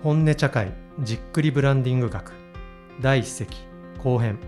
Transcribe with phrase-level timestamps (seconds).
[0.00, 2.32] 本音茶会じっくりブランディング学。
[3.00, 3.58] 第1席
[3.98, 4.38] 後編。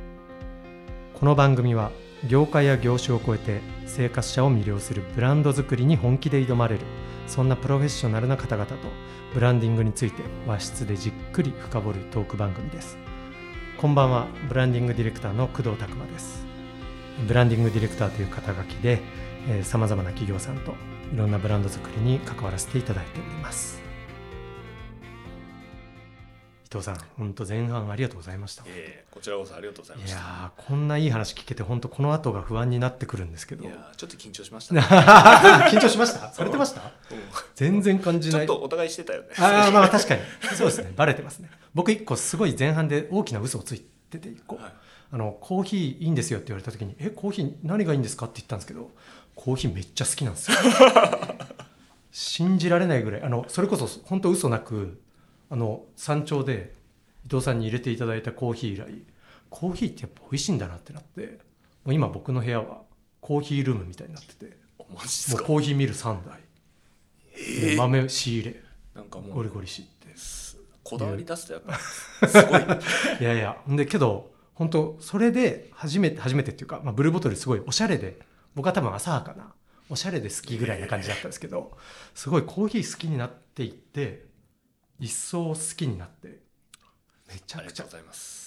[1.12, 1.90] この番組は
[2.28, 6.82] 業界や業種を超えて生活者を魅了するブランド作りに本気で挑まれる
[7.26, 8.76] そんなプロフェッショナルな方々と
[9.34, 12.96] ブランディングについて和室でじっくり深掘るトーク番組です。
[13.76, 16.46] こんばんはブランディングディレクターの工藤拓磨です。
[17.26, 19.00] ブランディングディレクターという肩書きで
[19.64, 20.74] さまざまな企業さんと
[21.12, 23.89] いろんなブランド作りに関わらせていただいております。
[26.72, 28.62] 藤さん本当前半ありがとうございました。
[28.66, 30.18] ええこちらこそありがとうございました。
[30.18, 33.64] いやこんないい話聞けて本当この後が不安になってくるんですけど。
[33.64, 34.80] いやちょっと緊張しました、ね、
[35.70, 36.30] 緊張しました？
[36.32, 36.82] されてました？
[37.56, 38.46] 全然感じない。
[38.46, 39.28] ちょっとお互いしてたよね。
[39.38, 40.22] ああまあ確かに。
[40.56, 40.92] そうですね。
[40.96, 41.50] バレてますね。
[41.74, 44.72] 僕一個すごい前半で大きな嘘をついてて一個、はい、
[45.12, 48.90] あのコーヒーいいんですよって言われた時に「えコーヒー何がいいんですか?」って言ったんですけど
[49.34, 50.56] コーヒーめっちゃ好きなんですよ。
[52.12, 53.22] 信じられないぐらい。
[53.22, 55.00] あのそれこそ本当嘘なく
[55.50, 56.74] あの山頂で
[57.26, 59.04] 伊藤さんに入れていただいたコーヒー以来
[59.50, 61.38] コーヒーってやっぱ美味しいんだなってなって
[61.84, 62.82] もう今僕の部屋は
[63.20, 66.40] コーヒールームみたいになっててもうコーヒーミル3台、
[67.34, 68.62] えー、豆仕入れ。
[68.94, 70.14] なんかもうゴリゴリしって
[70.82, 71.74] こだわり出すとやっぱ
[72.28, 72.60] すごい。
[73.20, 73.56] いやいや。
[73.68, 78.18] でけど本当それで初めて初めてっていうか、まあ、ブルーボトルすごいおしゃれで
[78.54, 79.52] 僕は多分浅はかな
[79.88, 81.76] おしゃれで好きぐらいな感じだったんですけど
[82.14, 84.26] すごいコーヒー好きになっていって
[85.00, 86.40] 一層好きになって
[87.26, 87.84] めちゃくちゃ。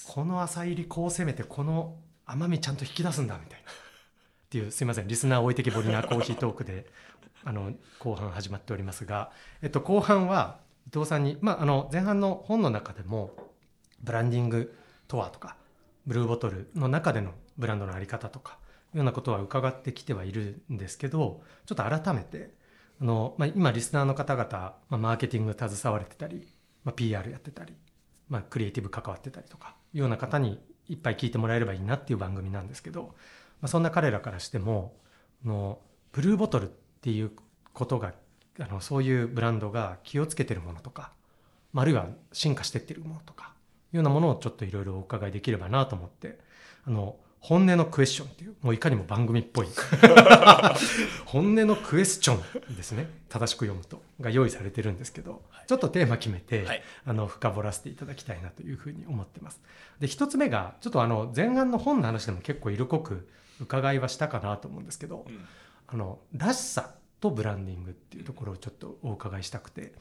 [0.06, 3.70] この浅入りこう攻めてこの甘みちゃんと引き出すんだみたいな。
[3.70, 3.74] っ
[4.50, 5.08] ていうすいません。
[5.08, 6.86] リスナー置いてきぼりなコーヒートークで
[7.44, 9.32] あの後半始まっておりますが、
[9.62, 13.34] えっと、後半は伊藤さんに、まあ、あの前半の本の中でも
[14.00, 15.56] ブランディングとはとか
[16.06, 18.58] ブルーボトルの中でのブランドの在り方とか
[18.94, 22.54] いうようなことは伺ってきてはいるんですけどちょっと改めて
[23.00, 26.48] あの、まあ、今リスナーの方々、まあ、マーケティング携われてたり、
[26.84, 27.74] まあ、PR やってたり、
[28.28, 33.02] まあ、クリエイティブ関わってたりとかいうような方にいっぱい聞いてもらえればいいなっていう番組なんですけど、
[33.60, 34.94] まあ、そんな彼らからしても
[35.44, 35.78] の
[36.12, 37.32] ブルーボトルっていう
[37.72, 38.12] ことが
[38.60, 41.12] あのそういうブランドが気をつけてるものとか、
[41.72, 43.52] まあ、あるいは進化してってるものとか
[43.92, 46.38] いうようなものをちょっといろいろお伺いできればなと思って
[46.86, 49.68] あの本音のクエスチョンっていうもういかにも番組っぽい。
[51.26, 53.06] 本音のクエスチョンですね。
[53.28, 59.60] 正しく読むとが用意されてるんですけど、はい、ちょっとテーマ決めて、はい、あの深掘らせていただきたいなというふうに思ってます。
[60.00, 63.28] で一つ目がちょっとあの前半の本の話でも結構色濃く
[63.60, 65.44] 伺いはしたかなと思うんですけど、うん、
[65.88, 69.92] あのらしさとブランディングっていうところをちょっとお伺いしたくて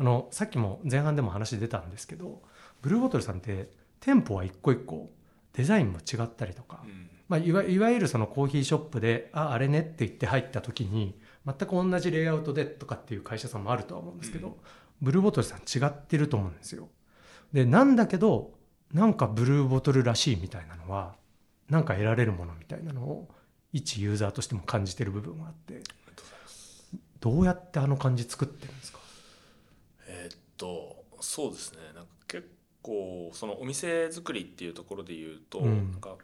[0.00, 2.42] あのさっきも前半でも話出たんですけど
[2.82, 3.70] ブルーボトルさんって
[4.00, 5.10] 店舗は一個一個
[5.58, 14.54] デザインも違ったりとか、うん、まあ、いわいわゆるそのコーヒーショップで「ああれね」って言って入った時に全く同じレイアウトでとかっていう会社さんもあるとは思うんですけど、うん、
[15.02, 16.88] ブルーボトルさん違ってると思うんですよ。
[17.52, 18.52] でなんだけど
[18.92, 21.16] なんかブルーボトルらしいみたいなのは
[21.68, 23.28] なんか得られるものみたいなのを
[23.72, 25.82] 一ユーザーとしても感じてる部分があって。
[27.20, 29.00] どうやってあの感じ作ってるんですか？
[30.06, 31.78] えー、っとそうですね。
[31.92, 32.17] なんか結
[32.88, 36.16] 構そのお店作りっていうところで言うと、うん、なんか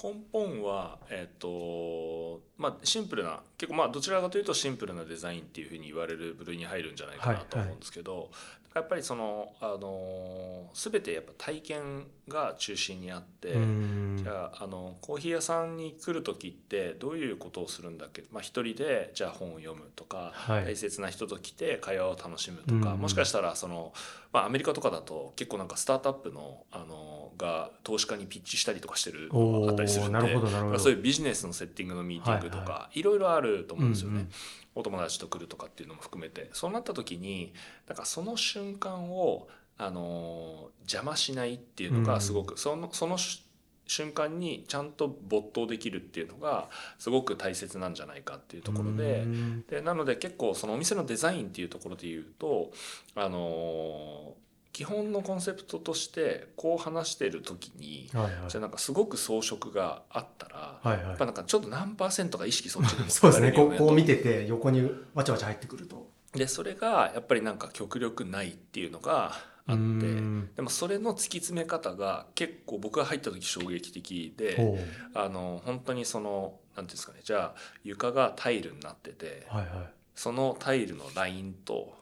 [0.00, 8.28] 根本は、えーとまあ、シンプルな結構まあどちらかというとシンプルなデザインっていうふうに言われる部類に入るんじゃないかなと思うんですけど、はいはい、
[8.74, 13.54] やっぱりそのあの全てやっぱ体験が中心にあって
[14.16, 23.92] じゃああのコーヒー屋さんに来る時ってどういうことをするんだっけ、まあ、一人でじゃあ本を読むとか、はい、大切な人と来て会話を楽しむとかもしかしたらその、
[24.32, 34.14] まあ、アメリカとかだと結構なんかスタートアップのあのが投資家にピッチしたりとかしてるのがあったりするんでそういうビジネスのセッティングのミーティングとか、はいはい、いろいろあると思うんですよね。
[34.14, 34.30] うんうん
[34.78, 37.52] お友達と来るとかっていうのも含めてそうなった時に
[37.86, 43.18] だからその瞬間をあの邪魔しないっていうのがすごく、うん、そのその
[43.86, 46.68] 瞬間にちゃんと没頭できるっていうのが
[46.98, 49.24] すごく大切なんじゃないかっていうところで
[49.68, 52.70] でなので結構そのお店のデザインっていうところで言うと
[53.16, 54.34] あの
[54.78, 63.50] 基本のコンセプトとしてこう話してる時に、はいはい、じゃなんかすごく装飾があったら、はいはい、やっぱなんかちょっと何パーセントが意識そっちに向そうですね。
[63.50, 66.08] こうこう見てて横にわちゃわちゃ入ってくると。
[66.32, 69.32] でそれがやっぱりなんか極力ないっていうのが
[69.66, 69.82] あって
[70.54, 77.18] でもそれの突き詰め方が結構僕が入った時衝撃的であの本当にその何ていうんですかね。
[77.24, 79.68] じゃあ床がタイルになってて、はいはい、
[80.14, 81.97] そのタイルのラインと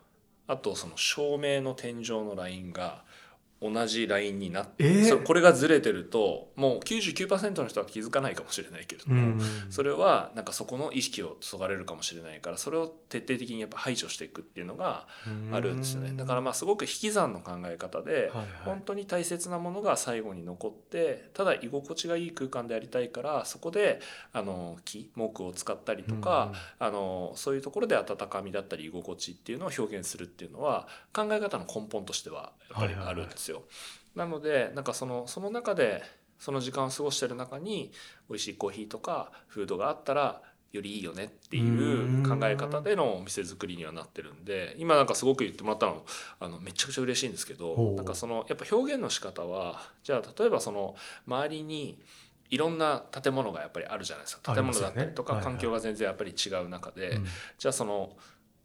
[0.47, 3.03] あとその照明の天井のラインが
[3.61, 5.09] 同じラインになって、えー。
[5.09, 9.41] そこれがずれてるともう99%の人は気づかないかもしれないけれども、うん。
[9.71, 15.07] それはなんかそこの意識をそがれるかもしれないからそれを徹底的にやっぱ排除していくっていうのが
[15.53, 16.13] あるんですよね。
[16.15, 18.47] だからまあすごく引き算の考え方で、はいはい。
[18.65, 24.01] 本当に大切なものが最後に残ってただ居心地がいい空間でありたいからそこで
[24.33, 33.63] あの木木を使ったりとか、あのそういうところで温かみだったり居心地っていうのを表現するっていうのは考え方の根本としてはやっぱりあるんですよ。
[34.15, 36.03] なのでなんかそのその中で
[36.39, 37.93] その時間を過ごしてる中に
[38.29, 46.05] 美味しいコーヒーとかフードがあったらよりいいよねっていう考え方でのお店作りにはなってるんで今なんかすごく言ってもらったの
[46.41, 50.95] あのめちゃくちゃ嬉しいんですけどなんかそのやっぱ表現の仕方はじゃあ例えばその
[51.27, 51.99] 周りに
[52.51, 54.55] いろんな建物がやっぱりあるじゃないですか。
[54.55, 57.27] 建物だったりとか環境が全然やっぱり違う中で、うん。
[57.59, 58.17] じゃあその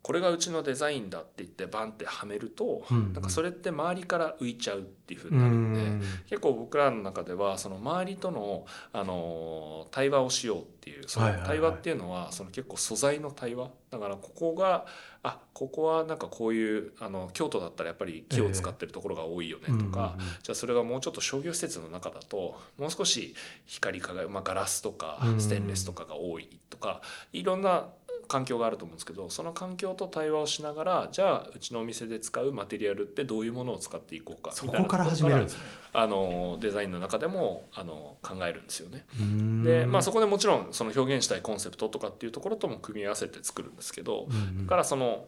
[0.02, 13.70] これがうちのデザインだって言ってバンってはめると、うんなんかそれって周りから浮いちゃうっていうふううになるんで、ん結構僕らの中ではその周りとの、あの対話をしようっていうその対話っていうのはその結構素材の対話。
[13.92, 14.86] だからここが
[15.22, 25.42] あここはなんかこういうあの京都だったらやっぱり木を使ってるところが多いよねとか、じゃあそれがもうちょっと商業施設の中だともう少し光り輝く、まあ、ガラスとかうん。
[25.42, 27.02] ステンレスとかが多いとか
[27.34, 27.88] いろんな
[28.32, 35.60] 環境があると思うんですけどその環境と対話をしながらじゃあうちのお店で使うマテリアルってどういうものを使っていこうかそこから始めるんですね
[35.92, 39.06] あのデザインの中でもあの考えるんですよね。
[39.20, 39.64] うん。
[39.64, 44.66] でまあそこでもちろんその表現したいコンセプトとかっていうところとも組み合わせて作るんですけどうんうん。
[44.68, 45.26] だからその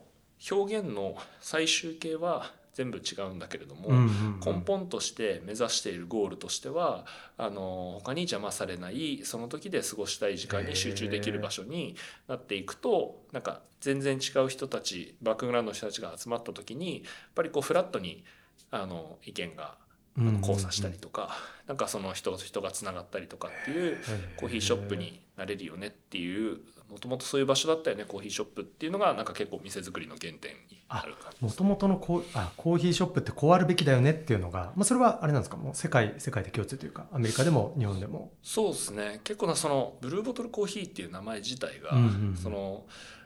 [0.49, 4.39] 表現の最終形は全部違うんだけれども、うんうんうん。
[4.43, 7.05] 根本として目指しているゴールとしては
[7.37, 11.95] あの他に邪魔されないその時で過ごしたい時間に集中できる場所に
[12.27, 17.03] なっていくとなんか全然違う人たちバックグラウンドの人たちが集まった時にやっ
[17.35, 18.23] ぱりこうフラットに
[18.71, 19.75] あの意見が
[20.17, 21.35] あの交差したりとか、
[21.67, 23.97] なんかその人と人がつながったりとかっていう
[24.37, 26.59] コーヒーショップになれるよねっていう
[26.93, 35.57] もともとそういう場所だったよねコーヒーショップっていうのがなんか結構店作りの原点になるもともとのコーあコーヒーショップってこうあるべきだよねっていうのが、まあ、それはあれなんですか？
[35.57, 38.31] もう世界世界で共通というかアメリカでも日本でも？
[38.43, 39.19] そうですね。
[39.23, 42.37] 結構なそのブルーボトルコーヒーっていう名前自体が、うんうんうん。
[42.37, 42.85] その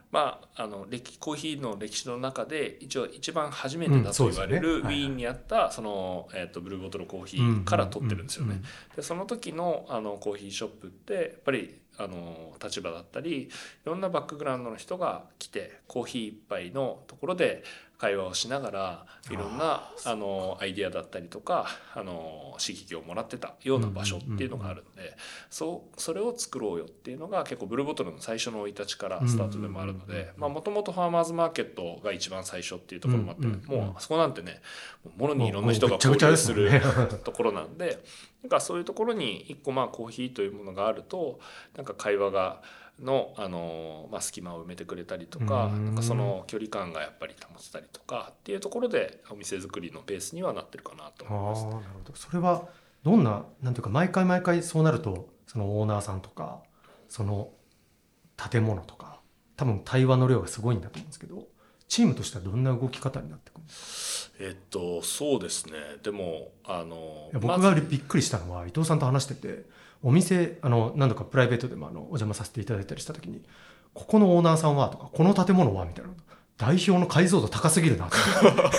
[0.10, 4.48] まあ、あの歴コーヒーの歴史の中で一応一番初めてだと言われうんそうですよね。
[4.48, 8.56] はいはいるウィーンにあったその、えー、とブルーボトルコーヒーから取ってるんですよね。
[8.56, 8.58] う
[8.94, 13.50] うでその時のあのコーヒーショップってやっぱりあの立場だったりい
[13.84, 17.64] ろんなバックグラウンドの人が来てコーヒー一杯のところで
[17.98, 21.66] 会話をしながらいろんなあのアイディアだったりとか
[21.96, 25.18] あの刺激をもらってたような場所っていうのがあるんで
[25.50, 34.62] そうそれを作ろうよっていうのが結構ブルーボトルの最初の生い立ちからスタートでもあるのでもともとファーマーズマーケットが一番最初っていうところもあってもうあそこなんてね
[35.18, 36.70] もろにいろんな人が交流する
[37.24, 38.04] ところなんで
[38.44, 41.40] なんかそういうところに一個まあコーヒーというものがあると
[41.76, 42.62] なんか会話が
[43.00, 45.86] の、あのまあ、隙間を埋めてくれたりとかうん。
[45.86, 51.66] なんかその距離感がやっぱり保てたりとかっていうところでお店作りのベースにはなってるかなとあ思います。
[51.66, 52.16] あなるほど。
[52.16, 52.68] それは
[53.04, 56.62] どんななんていうか毎回毎回そうなるとそのオーナーさんとか
[57.08, 57.50] その
[58.36, 59.22] 建物とか
[59.56, 61.48] 多分対話の量がすごいんだと思うんですけど
[61.88, 64.38] チームとしてはどんな動き方になってくるんですか？
[64.42, 65.74] えっとそうですね。
[66.04, 69.66] でもあの僕がびっくりしたのは伊藤さんと話してて
[70.04, 73.44] お店あの何度かプライベートでもあのお邪魔させていただいたりした時に
[73.94, 76.12] ここのオーナーさんはとかこの建物はみたいな
[76.58, 78.18] 代表の解像度高すぎるなと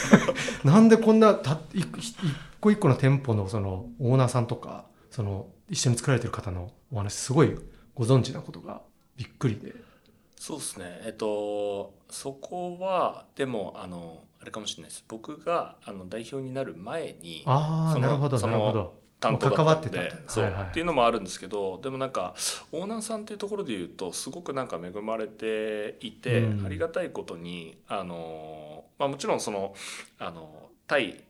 [0.67, 2.17] なんでこんなた一一
[2.61, 7.57] 個一個の店舗のそのオーナーさんとかその一緒に作られてる方のお話すごい
[7.95, 8.83] ご存知なことが
[9.17, 9.75] びっくりで。
[10.37, 11.01] そうですね。
[11.05, 15.05] えっとそこはでもあのあれかもしれないです。
[15.09, 22.35] 僕があの代表になる前にああなるほどなるほど担当だっんでったてたとそう、はいはいっていうのもあるんですけどでもなんか
[22.73, 26.67] オーナーさんっていうところで言うとすごくなんか恵まれていて、うん。
[26.67, 29.75] ありがたいことにあの、まあ、もちろんその
[30.19, 31.25] あの対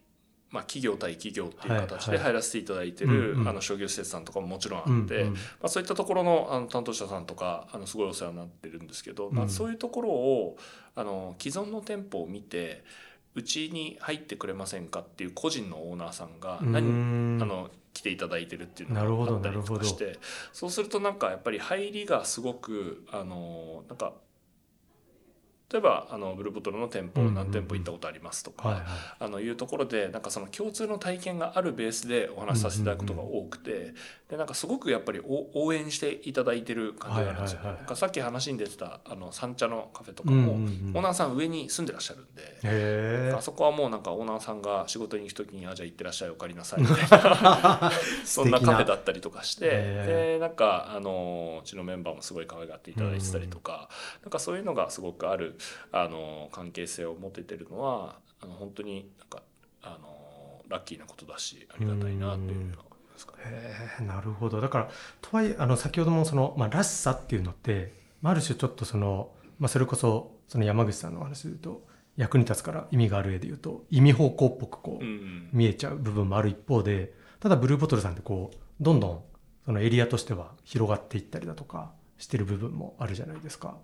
[0.51, 5.33] まあ、企業対企業っていう形で入らせていただいてる、あの商業施設さんとかももちろんあうんって、うん。
[5.35, 9.51] まあ、そういったところのあの担当者さんとかあのすごいお世話になってるんですけど、まあ、うん。
[9.51, 10.57] そういうところを
[10.95, 12.83] あの既存の店舗を見て
[13.35, 15.01] うちに入ってくれませんか？
[15.01, 17.39] っていう個人のオーナーさんが何うん。
[17.43, 19.81] あの来ていただいてるっていうのなるほどがあったりとなるほど。
[19.81, 20.19] かして
[20.53, 24.13] そうするとなんかやっぱり入りがすごくあのなんか
[25.71, 28.87] 例えばあのブルーボトルの店舗何店舗行ったことありますとか、
[29.19, 33.93] あのいうところでなんかその共通の体験があるベースでお話しさせていただくことが多くて、
[34.31, 42.59] でなんかすごくやっぱりお応援していただいてる感じがあるんですよ、なんかさっき話に出てたあの三茶のカフェとかうんも、オーナーさん上に住んでらっしゃるんで。
[42.63, 47.93] へあそこはもうなんかオーナーさんが仕事に行く時に「あじゃあ行ってらっしゃいお帰りなさい」みたいな。
[48.25, 53.89] そんなカフェだったりとかしてへでなんかあのうちのメンバーもすごい可愛がっていただいてたりとか
[54.23, 55.58] なんかそういうのがすごくある
[55.93, 59.43] あの関係性を持ててるのはあの本当になんか
[59.83, 63.43] あのラッキーなことだしありがたいなっていうのが思いますかね。
[63.47, 64.61] へえなるほど。
[64.61, 64.89] だから
[65.21, 71.87] とはいえあの先ほどもその、まあ、らしさっていうのって、まあ、ある種ちょっとその、まあ、それこそその山口さんのお話で言うと
[72.17, 75.49] 役に立つから意味がある絵で言うと意味方向っぽくこう、うん。
[75.53, 79.23] 見えちゃう部分もある一方でただブルーボトルさんってこうどんどん
[79.65, 83.77] そのエリアとしては広がっていったりだとかしてる部分もあるじゃないですか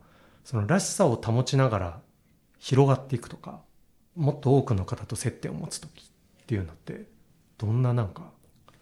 [0.45, 2.01] そのらしさを保ちながら
[2.59, 3.61] 広がっていくとか
[4.15, 5.89] もっと多くの方と接点を持つ時
[6.43, 7.07] っていうのって
[7.59, 8.31] どんななんか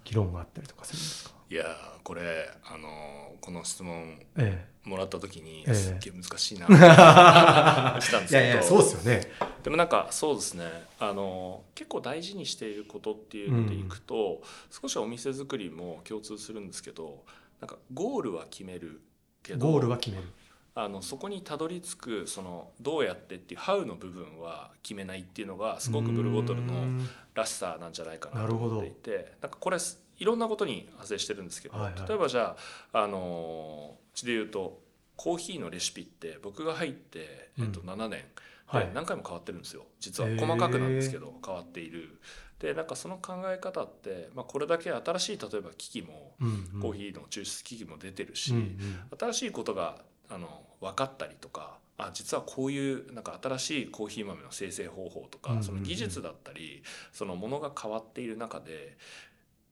[0.05, 1.35] 議論があったりとかするんですか？
[1.51, 5.75] いやーこれあのこの質問えもらった時にええ。
[5.75, 6.75] すっげえ難しいなって
[8.07, 8.45] したんですけど。
[8.45, 9.31] えいやいやそうですよね。
[9.63, 10.65] でもなんかそうですね。
[10.99, 17.25] あの結構大事にしていることっていうのでいくと、少しお店作りも共通するんですけど
[17.61, 19.01] なんかゴールは決める
[19.43, 20.29] けどゴールは決める
[20.75, 27.09] あのそこにたどり着くそのどうやってっていう「ハウ」の部分は決めないっていうのがすごくブルーボトルのうん。
[27.35, 28.79] らしさなんじゃないかなとなるほど。
[28.79, 29.79] 思っていてなんかこれ
[30.19, 32.09] いろんなことに派生してるんですけど、はいはい。
[32.09, 32.57] 例えばじゃ
[32.93, 34.83] あ、あのうちで言うと
[35.17, 38.25] コーヒーのレシピって僕が入って、えっと、うん7年
[38.67, 38.87] はい。
[38.87, 39.87] で何回も変わってるんですよ。
[39.99, 42.19] 実は細かくなんですけど変わっている。
[42.59, 46.81] でなんかその考え方って、まあ、これだけ新しい例えば機器もうんうん。
[46.81, 49.19] コーヒーの抽出機器も出てるし、うんうん。
[49.19, 50.03] 新しいことが
[50.33, 50.49] あの
[50.81, 58.97] 分かったりとかあ実はこういうなんか新しいコーヒー豆の生成方法とか、その技術だったりそのものが変わっている中で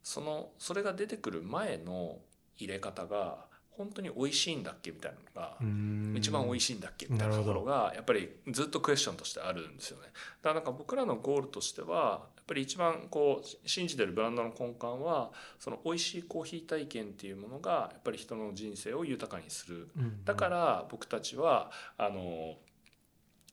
[0.03, 2.19] そのそれが出てくる前の
[2.57, 3.51] 入れ方が
[3.81, 6.15] 本当に美味しいんだっけみたいなのが、うん。
[6.15, 10.09] 一番美味しいんだっけみたいなところがやっぱりずっとクエスチョンとしてあるんですよね。
[10.09, 15.31] だからなんか僕らのゴールとしてはぱり一番こう信じてるブランドの根幹は
[15.61, 19.89] その美味しいコーヒー体験っていうものがやっぱり人の人生を豊かにする。
[19.97, 22.57] うんうんだから僕たちはあの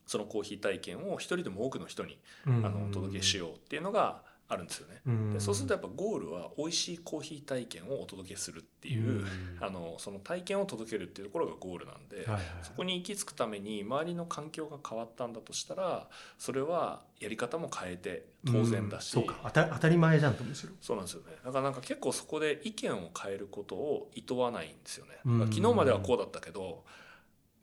[0.06, 5.02] そのコーヒー体験を一人でも多くの人にあのお届けしようっていうのがあるんですよね。
[5.06, 5.34] うん。
[5.34, 9.26] でそうするとやっぱゴールは美味しいコーヒー体験をお届けするっていう、うん。
[9.60, 12.44] あのその体験を届けるっていうところがゴールなんで、はいはい。
[12.64, 19.52] そこに行き着くために周りの環境が変わったんだとしたらそれはやり方も変えて当然だし、うんそうか。
[19.54, 20.66] 当たり前じゃんとむし。
[20.66, 21.28] ろそうなんですよね。
[21.44, 26.86] だからなんか結構そこで意見を変えることを厭わないんですよね、昨日まではこうだったけど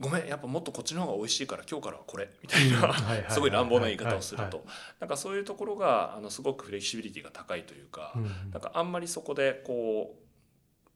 [0.01, 4.65] ごめんやっぱもっとこっちの方が美味しいから今日からはこれみたいな、すごい乱暴な言い方をするはいと。
[5.01, 10.17] なんかそういうところがあのすごくフレキシビリティが高いというか、うんなんかあんまりそこでこ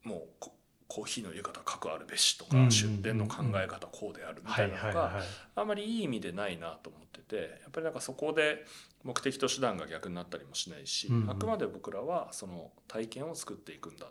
[0.04, 0.54] うもうこ
[0.88, 5.20] コーヒーの入れ方各あるべしとか、出店の考え方こうであるみたいなのが、
[5.54, 8.64] あんまりいい意味でないなと思っててやっぱりなんかそこで
[9.04, 14.06] 目的と手段が逆になったりもしないし、あくまで僕らはその体験を作っていくんだ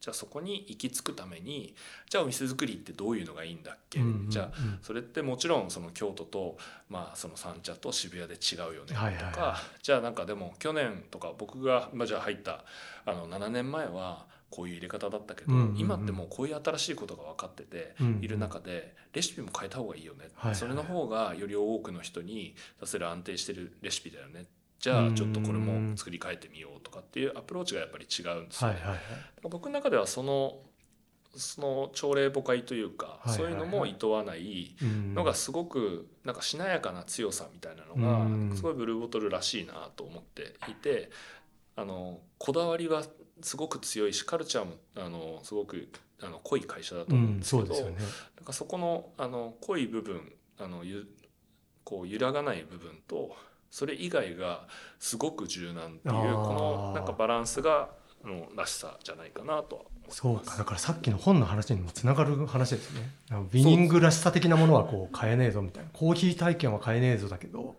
[0.00, 1.74] じゃあそこに行き着くために
[2.08, 12.64] じゃあお店作りってどういうのがいいんだっけ、うんうんじゃあそれってもちろんその京都と、まあ、その三茶と渋谷で違うよねとか、はいはいはじゃあなんかでも去年とか僕が、まあ、じゃあ入った
[13.04, 15.78] あの7年前はこういう入れ方だったけど、うんうんうん。
[15.78, 18.24] 今ってもうこういう新しいことが分かっててうんうん。
[18.24, 24.46] いる中でレシピも変えた方がいいよね、はいはいそれの方がより多くの人に出せる安定してるレシピだよね
[24.78, 28.72] じゃあちょっとこれも作り変えてみようとかっていうアプローチがやっぱり違うんですよ。
[28.72, 28.74] ね。
[28.74, 28.98] はいはいはい。
[29.42, 30.58] 僕の中ではその
[31.34, 33.36] その朝礼誤解というか、いはいはい。
[33.38, 38.50] そういうのも厭わないうんのがすごくなんかしなやかな強さみたいなのうん。
[38.50, 41.10] がすごいブルーボトルらしいなと思っていて
[41.74, 43.02] あのこだわりは
[43.42, 45.88] すごく強いしカルチャーもあのすごく
[46.22, 47.96] あの濃い会社だとう思うんんですけど、そうですよね。
[48.36, 51.06] なんかそこのあの濃い部分あのゆ
[51.84, 53.36] こう揺らがない部分と
[53.70, 54.66] それ以外が
[54.98, 57.90] すごく柔軟っていうこのなんかバランスが
[58.24, 60.16] あのらしさじゃないかなとは思います。
[60.18, 67.74] そうかだからさっきの本の話にもつながる話ですねウィニングらしさ的なものはこう変えねえぞみたいなコーヒー体験は変えねえぞだけど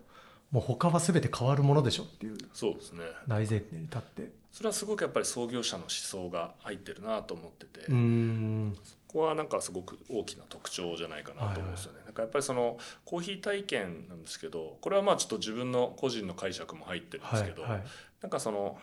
[0.52, 3.04] もう他は全て変わるものでしょっていうそうですね。
[3.28, 4.32] 大前提に立って。
[4.52, 8.78] それはすごくやっぱり創業者の思想が入ってるなと思ってて、うーん
[9.08, 12.00] ここはなんかすごく大きな特徴じゃないかなと思うんですよね。
[12.06, 17.84] なんかやっぱりそのコーヒー体験なんですけどこれはまあちょっと自分の個人の解釈も入ってるんですけど、はいはい。
[18.22, 18.78] なんかその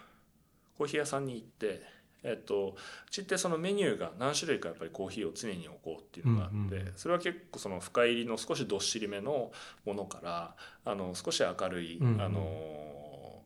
[0.79, 1.83] コーヒー屋さんに行って、
[2.23, 2.77] えっと、
[3.07, 9.53] うちってそのメニューが何種類かやっぱりコーヒーを常に置こうっていうのがあって、うんうんそれは結構その深入りの少しどっしりめの
[9.85, 10.55] ものから
[10.85, 12.21] あの少し明るい、うんうん。
[12.23, 13.43] あの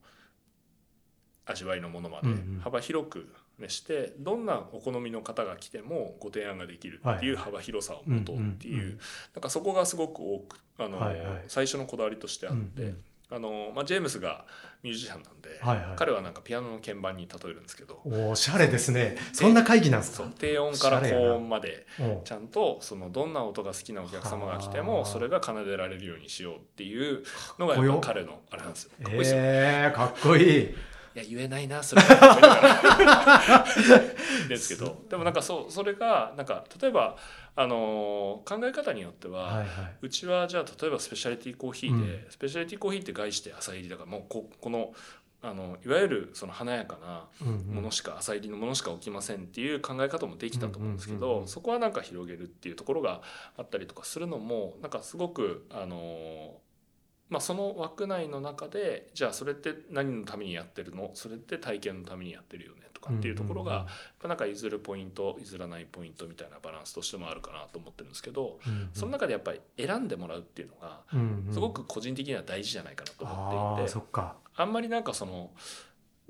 [1.44, 2.28] 味わいのものまで
[2.60, 8.98] 幅広くねしてどんなお好みの方が来てもご提案ができるっていう幅広さを持とうっていう、
[9.34, 11.44] なんかそこがすごく多くあの、はいはい。
[11.48, 13.04] 最初のこだわりとしてあって、うんうん。
[13.30, 14.46] あのまあ、ジェームスが
[14.82, 15.96] ミュージシャンなんで、はいはい。
[15.96, 19.18] 彼はなんかピアノの鍵盤に例えるんですけどおしゃれですね。
[19.34, 20.30] そんな会議なんですか？
[20.38, 24.86] 低音から高音までうんちゃんとそのどんな音が好きなお客様が来てはあ。
[24.86, 27.22] もそれが奏でられるようにしようっていう
[27.58, 28.90] のがやっぱ彼のあれなんですよ。
[29.02, 29.36] かっこいいですよ。
[29.42, 30.74] えー、かっこいい
[31.14, 33.64] いや言えないなそれは。
[34.48, 35.04] ですけど。
[35.08, 37.16] でもなんかそうそれがなんか例えば
[37.56, 39.66] あのー考え方によっては、はいはい。
[40.02, 44.92] うちはじゃあ例えばスペシャリティコーヒーで、うスペシャリティコーヒーって概して朝入りだからもうここの
[45.40, 47.74] あのいわゆるその華やかなうんうん。
[47.76, 51.42] ものしか朝入りのものしか起きませんっていう考え方もできたと思うんですけうんうんうんうん。
[51.42, 53.22] どそこはなんか広げるっていうところが
[53.56, 56.56] あったりとかするのもなんかすごくあの
[57.28, 61.10] まあその枠内の中でじゃあそれって何のためにやってるの？
[61.14, 63.86] それって体験のためにやってるよねとかっていうところがやっ
[64.18, 68.58] ぱなんか譲るポイント譲らないポイントみたいなバランスとしてもあるかなと思ってるんですけど
[68.94, 71.02] その中でやっぱり選んでもらうっていうのが
[71.52, 74.36] すごく個人的には大事じゃないかなとあ思っていてーそっか。
[74.56, 75.50] あんまりなんかその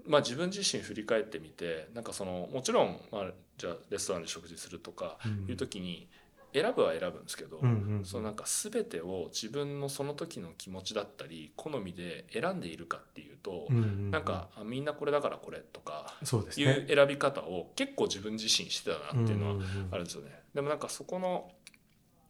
[0.06, 6.08] まあ自分自身振り返ってみてなんかそのもちろん、まあ、じゃあレストランで食事するとかいう時に
[6.52, 14.10] 選ぶは選ぶんですけど、うんうんそのなんか全てを自分のその時の気持ちだったり好みで選んでいるかっていうと、うんうんうん。
[14.10, 19.64] なんかあみんなこれだからこれとかいう選び方を結構自分自身してたなっていうのはんんん。
[19.90, 20.30] あるんですよね。
[20.54, 21.50] でもなんかそこの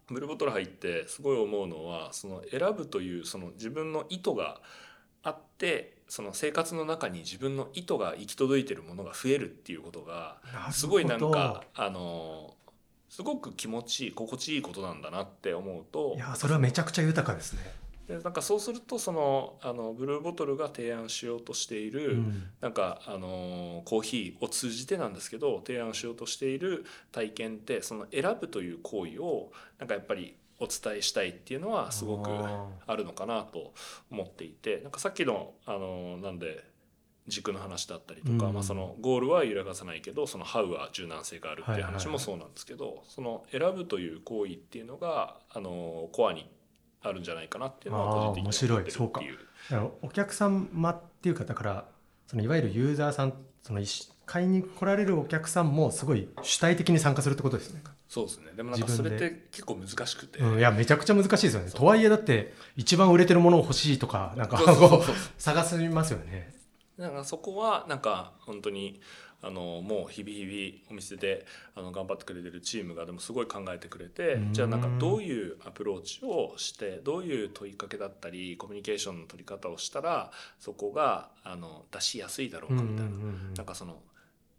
[0.08, 4.60] ブルーボトル入ってすごい思うのはその選ぶというその自分の意図が
[5.22, 10.38] あってその生活の中に自分の意図が行き届いてるものが増えるっていうことが
[10.72, 12.54] すごいなんかあの
[13.08, 17.60] すごく気持ちいい心地いいことなんだなって思うといやそれはめちゃくちゃ豊かですね、
[18.08, 22.42] でなんかそうするとそのあのブルーボトルが提案しようとしている、うん。
[22.60, 33.74] なんかあのコーヒーを通じてなんですけど提案しようとしている体験ってその選ぶという行為をなんかやっぱりお伝えしたいっていうのはすごくああるのかなと
[34.10, 36.64] 思っていてなんかさっきのあのなんで
[37.28, 38.54] 軸の話だったりとか、うん。
[38.54, 42.02] まあ、そのゴールは揺らがさないけどそのハウは柔軟性があるっていうはいはいはい。
[42.02, 46.50] 話もそうなんですけど、その選ぶという行為っていうのがあのコアに
[47.02, 49.38] あるんじゃないかなっていうのは個人的にあー面白い思ってるっていう。
[49.70, 51.84] あのお客様っていうかだから
[52.26, 58.52] そのいわゆるユーザーさんその一買いに来られるお客さんもすごい主体的に参加するってことですね、そうですね。
[58.54, 61.70] でもなんかそれって結構難しくて、うん、いやめちゃくちゃ難しいですよね。
[61.70, 64.60] とはいえだって一番売れてるものを欲しいとかなんか
[65.38, 66.52] 探しますよね
[66.98, 69.00] だからそこはなんか本当に
[69.40, 74.52] あのもう日々日々お店であの頑張ってくれてるチームがでもすごい考えてくれてうん。
[74.52, 83.12] じゃあなんかどういうアプローチをしてどういう問いかけだったりコミュニケーションの取り方をしたらそこがあの出しやすいだろうかみたいな。
[83.56, 84.02] なんかその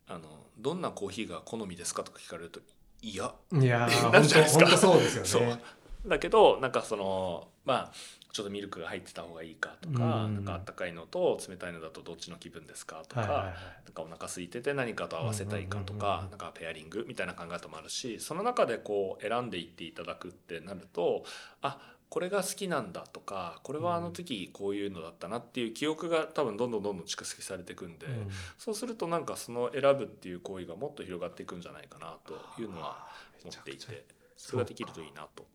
[0.08, 0.22] あの
[0.58, 2.62] どんなコーヒーが好みですかとか聞かれると
[3.02, 3.34] いや。
[3.52, 4.78] うんいやー な本るじゃないですか。
[4.78, 5.42] そうですよそう。
[5.42, 5.62] ね
[6.06, 7.92] だけどなんかそのまあ
[8.32, 10.36] ちょっとミルクが入ってた方がいいかとか、うん。
[10.36, 13.54] なんかあったかいのと冷たいのだとどっちの気分ですかとか、はいはいはい。
[13.86, 16.18] なんかお腹空いてて何かと合わせたいかとうんうんうん。
[16.18, 21.24] なんかペアリングみたいな考え方もあるしその中でこう選んでいっていただくってなると
[21.62, 28.28] あこれが好きなんだとかこれはあの時こういうのだったなっていう記憶が多分どんどんどんどん蓄積されていくんで、うん。
[28.58, 33.08] そうするとなんかその選ぶっていう行為がもっと広がっていくんじゃないかなというのは
[33.44, 34.06] 思っていて
[34.38, 35.48] それができるといいなと。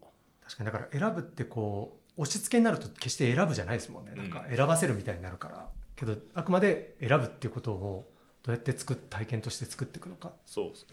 [0.45, 4.13] 確かにだから選ぶってこう押し付けになると決して選ぶじゃないですもんね。
[4.15, 8.11] なんか選ばせるみたいになるから、けどあくまで選ぶっていうことを
[8.43, 10.33] どうやって作っ体験として作っていくのか。
[10.47, 10.89] そうですね。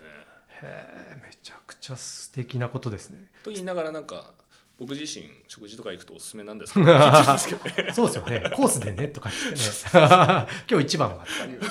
[0.63, 3.29] へえめちゃくちゃ素敵なことですね。
[3.43, 4.33] と言いながらなんか
[4.79, 6.85] 僕自身食事とか行くとおすすめなんですけど
[7.93, 8.51] そうですよね。
[8.55, 9.61] コースでねとか言ってね。
[10.69, 11.61] 今日一番はとかいう。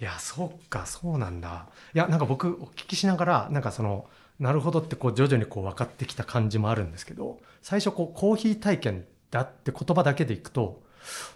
[0.00, 1.68] いやそうかそうなんだ。
[1.94, 10.82] いやなんか僕お聞きしながらなんかそのなるほどってこう徐々にこう分かってきた感じもあるんですけど最初こうコーヒー体験だって言葉だけでいくと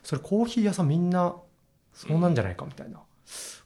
[0.03, 1.37] それコーヒー屋さんみんな
[1.93, 3.01] そうなんじゃないかみたいな、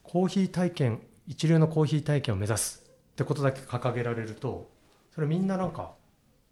[0.03, 4.71] コーヒー体験一流のコーヒー体験を目指すってことだけ掲げられると
[5.15, 5.93] それみんななんか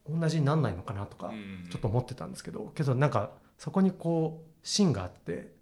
[0.09, 1.69] 同じになんないのかなとか、うん。
[1.71, 5.53] ちょっと思ってたんですけどけどなんかそこにこう芯があって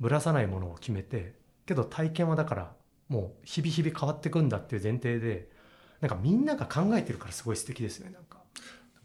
[0.00, 1.34] ぶらさないものを決めて
[1.66, 2.72] けど体験はだから
[3.08, 5.48] もう日々日々変わっていくんだっていう前提で
[6.00, 8.38] なんかみんなが考えてるからすごい素敵ですねなんか。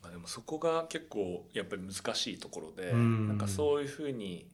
[0.02, 3.28] まあでもそこが結構やっぱり難しいところで、うん。
[3.28, 4.48] なんかそういうふうに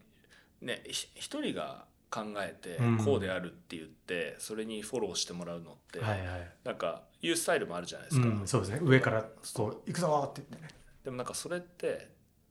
[0.62, 2.97] ねひ一人が考えてうん。
[2.97, 6.52] こうであるって言ってそれにフォローしてもらうのってはいはい。
[6.63, 8.28] なんかいうスタイルもあるじゃないでうすか。
[8.43, 8.80] んそうですね。
[8.84, 9.23] 上から
[9.54, 10.80] こう行くぞーって言ってね。
[11.04, 12.10] でもなんかそれって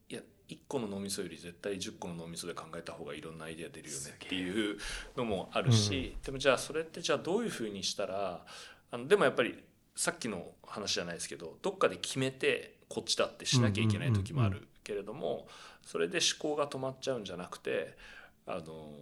[0.08, 4.78] いや1個の脳みそより絶対10個の脳みそで考えた方がいろんなアイデア出るよねっていう
[5.16, 8.44] のもあるし、でもじゃあそれってじゃあどういうふうにしたら
[8.90, 9.62] あのでもやっぱり
[9.98, 15.48] さっきの話じゃないですけどどっかで決めてこっちだってしなきゃいけない時もあるけれども
[15.84, 17.96] それで思考が止まっちゃうんじゃなくて
[18.46, 18.92] あの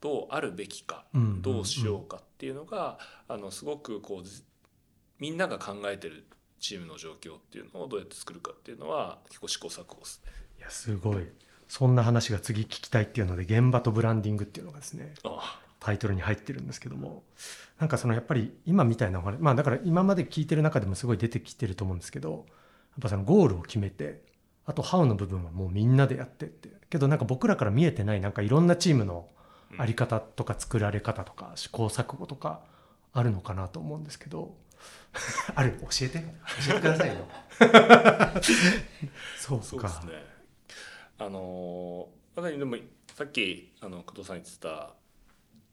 [0.00, 4.44] どうあるべきかどうしようかっていうのがあのすごくこうず
[5.18, 6.24] みんなが考えてる
[6.58, 10.32] チームの状況っていうのをどうやって作るかっていうのは結構試行錯誤ですね。
[10.58, 11.28] いやすごい。
[11.68, 15.12] そんな話が次聞きたいっていうので現場とブランディングっていうのがですね。
[15.24, 17.22] あタイトルに入ってるんですけども
[17.78, 22.42] なんかそのやっぱり今みたいなお話まあだから今まで聞いてる中でもすごい出てきてると思うんですけどやっ
[23.02, 24.20] ぱそのゴールを決めて
[24.64, 29.28] あとハウの部分はもうみんなでやってってけどなんか僕らから見えてないなんかいろんなチームの
[29.72, 32.62] うんあり方とか作られ方とか試行錯誤とか
[33.12, 34.56] あるのかなと思うんですけど
[35.54, 36.18] ある教えて？
[36.18, 36.24] 教
[36.70, 37.14] えてくださいよ。
[39.38, 39.64] そうか。
[39.64, 40.24] そうですね。
[41.18, 42.76] あのまさにでも
[43.14, 44.94] さっきあの工藤さん言ってた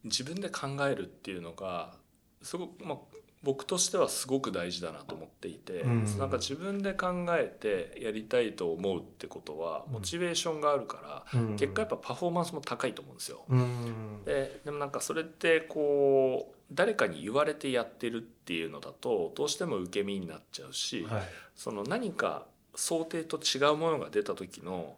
[0.04, 1.94] 自分で考えるっていうのが
[2.42, 2.98] すごくまあ
[3.44, 6.18] 僕としてはすごく大事だなと思っていて、うん。
[6.18, 9.94] なんか自分で考えてやりたいと思うってことはうん。
[9.96, 11.58] モチベーションがあるから、うん。
[11.58, 13.44] 結果やっぱパフォーマンスも高いと思うんですよ。
[13.50, 14.24] うん。
[14.26, 21.24] ででもなんかそれってこう誰かに言われてやってるっていうのだとどうしても受け身になっちゃうし、はい。
[21.54, 24.96] その何か想定と違うものが出た時の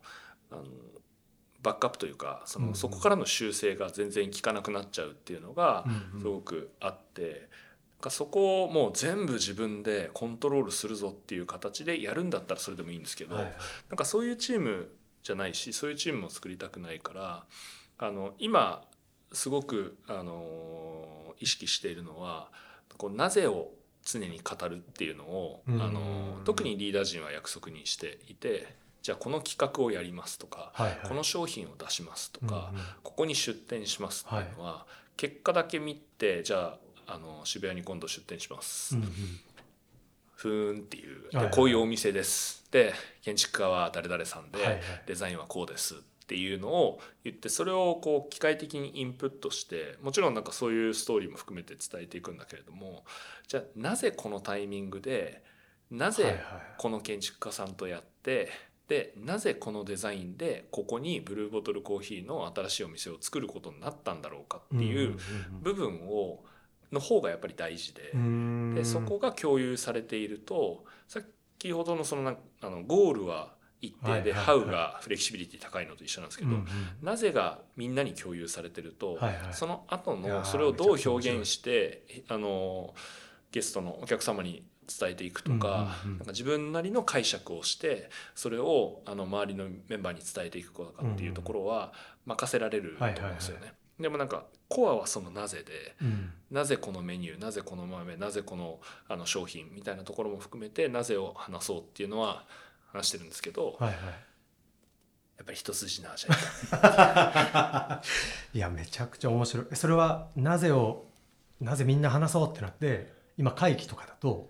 [0.51, 0.63] あの
[1.65, 7.49] バックアップというかそのそこからの修正が全然効かなくなっちゃうっていうのがうんすごくあって。
[8.01, 13.53] かそこをもう全部自分でコントロールするぞっていう形でやるんだったらそれでもいいんですけど、はい
[13.89, 14.91] なんかそういうチーム
[15.23, 17.45] じゃないしそういうチームも作りたくないから
[17.97, 18.83] あの今
[19.31, 22.49] すごくあの意識しているのは
[22.97, 23.69] こうなぜを
[24.03, 25.77] 常に語るっていうのをあうん。
[25.93, 28.75] の特にリーダー陣は約束にしていて
[29.05, 30.99] じゃあこの企画をやりますとかはいはい。
[31.07, 32.85] この商品を出しますとかうんうん。
[33.03, 38.95] ここに出店しますっていうのは結果だけ見てじゃああの渋谷に今度出店します。
[38.95, 39.11] うんうん。
[40.33, 41.45] ふーんっていうはいはい。
[41.51, 42.65] でこういうお店です。
[42.71, 44.81] で建築家は誰々さんで、はいはい。
[45.05, 53.05] デザインはこうですっていうのを言ってそれをこう機械的にインプットしてもちろんなんかそういうストーリーも含めて伝えていくんだけれども
[53.47, 55.43] じゃあなぜこのタイミングで
[55.91, 56.41] なぜはいはい。
[56.79, 58.49] この建築家さんとやって
[58.87, 65.17] でなぜこのデザインでここにブルーボトルコーヒーの新しいお店を作ることになったんだろうかっていう
[65.61, 66.43] 部分を
[66.91, 68.13] の方がやっぱり大事で。
[68.75, 71.25] でそこが共有されていると先
[71.71, 76.51] ほどのそのなあのゴールは一定で、ハウがフレキシビリティ高いのと一緒なんですけど、
[77.01, 79.19] なぜがみんなに共有されてると、
[79.51, 82.93] その後のそれをどう表現してあの
[83.51, 91.93] ゲストのお客様に伝えていくとか,、なんか自分なりの解釈をしてそれをあの周りのメンバーに伝えていくことかっていうところは
[92.25, 93.73] 任せられると思うんですよね。
[93.99, 96.31] でもなんかコアはそのなぜで、うん。
[96.51, 102.45] なぜこのメニューなぜこの豆なぜこのあの商品みたいなところも含めてなぜを話そうっていうのは
[102.91, 103.95] 話してるんですけど、はいはい。
[105.37, 108.01] やっぱり一筋縄じゃいか。
[108.53, 109.75] いやめちゃくちゃ面白い。
[109.75, 111.07] それはなぜを
[111.61, 114.49] なぜみんな話そうってなって今会議とかだと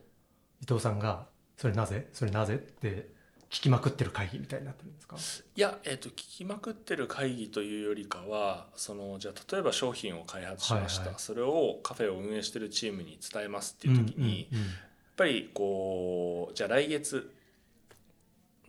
[0.62, 2.08] 伊藤さんが「それなぜ？
[2.14, 3.10] それなぜ?」って
[3.50, 5.18] 聞きまくってる会議みたいになってるんですか？
[5.56, 11.20] いや、えー、と聞きまくってる会議というよりかはそのじゃあ例えば商品を開発しました、はいはい。
[11.20, 14.68] それをカフェを運営してるチームに伝えますっていう時に、うんうんうん。
[14.68, 14.76] やっ
[15.16, 17.32] ぱりこうじゃあ来月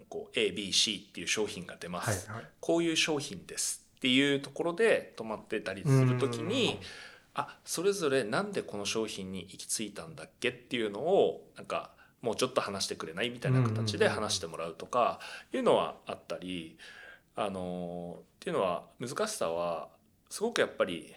[0.09, 2.47] こう ABC っていう商品が出ます、はいはい。
[2.61, 6.79] こういう商品ですっていうところで止まってたりする時に
[7.39, 11.91] あそれぞれなんでこの商品に行き着いたんだっけっていうのをなんか
[12.23, 15.21] もうちょっと話してくれないみたいな形で話してもらうとか
[15.53, 16.79] いうのはあったり
[17.37, 19.89] あのっていうのは難しさは
[20.31, 21.15] すごくやっぱり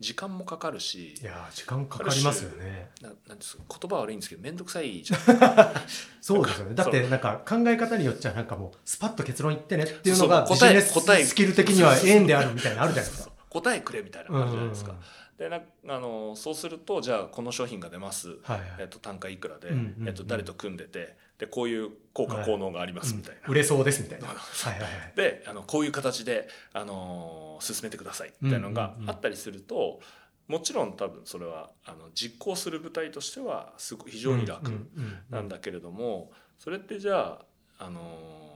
[0.00, 2.90] 時間もかかるしいやー時間かかりますよね。
[3.02, 5.20] ななんです言葉悪いんですけど面倒くさいじゃん。
[6.20, 6.74] そうですよね。
[6.74, 13.32] だってなんか考え方によっちゃなんかもうスパッと結論言ってねっていうのが答えビジネス答えスキル的には縁であるみたいなのあるじゃないですか。
[13.50, 14.90] 答えくれみたいな感じじゃないですか。
[14.90, 15.04] うんうん
[15.38, 18.60] でなあのそうするとじゃあこの商品が出ます、はいはい。
[18.80, 20.08] えっと、単価いくらで、うんうんうん。
[20.08, 23.40] えっと、誰と組んでてでこういう効果効能がありますみたいな。
[23.46, 24.28] うん売れそうですみたいな。
[24.28, 25.12] うんはいはいはい。
[25.16, 28.34] であのこういう形で、あのー進めてください。
[28.40, 29.10] みたいなのがうんうんうん。
[29.10, 30.00] あったりすると、
[30.48, 37.40] もちろん多分それはあの実行する部隊としてはすごい非常に楽うんうんうんなんだけれども、それってじゃ
[37.78, 38.53] あ、あのー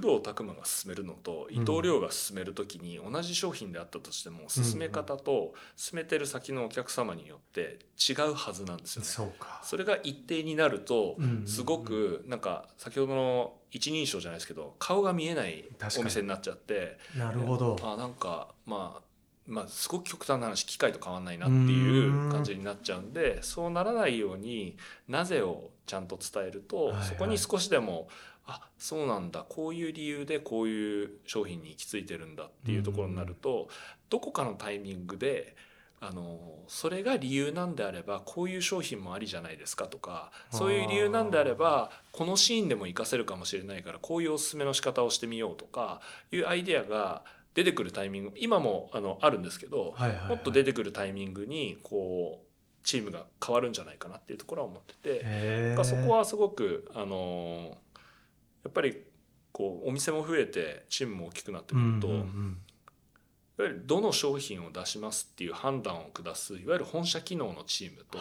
[0.00, 9.08] 工藤拓磨が進めるのと伊藤亮が進める時に同じ商品であったとしても進め方と進めてる先のお客様によって違うはずなんですよね。
[9.08, 9.60] そうか。
[9.64, 15.64] それが一定になるとすごくなんか先ほどの一人称じゃないですけど顔が見えない
[15.98, 17.76] お店になっちゃってなるほど。
[17.82, 19.07] あなんかまあ
[19.48, 24.76] まあすごく極端な話機械と変わんないなっていう感じになっちゃうんでそうならないように
[25.08, 27.06] なぜをちゃんと伝えると、はいはい。
[27.06, 28.08] そこに少しでも
[28.46, 33.68] あそうなんだこういう理由でこういう商品に行き着いてるんだっていうところになると、
[34.08, 35.54] どこかのタイミングで
[36.00, 47.24] あのそれが理由なんであればこういう商品もありじゃないですかとかそういう理由なんであればこのシーンでも活かせるかもしれないからこういうおすすめの仕方をしてみようとかいうアイデアが
[47.58, 50.28] 出てくるタイミング今もあのあるんですけど、はいはいはい。
[50.28, 52.46] もっと出てくるタイミングにこう
[52.84, 57.76] チームが変わるんじゃないかなっていうところは思ってて、そこはすごくあの
[58.62, 59.02] やっぱり
[59.50, 62.58] こうお店も増えてチームも大きくなってくると、うんうんうん。
[63.58, 68.18] いわゆるどの商品を出しますっていう判断を下すいわゆる本社機能のチームと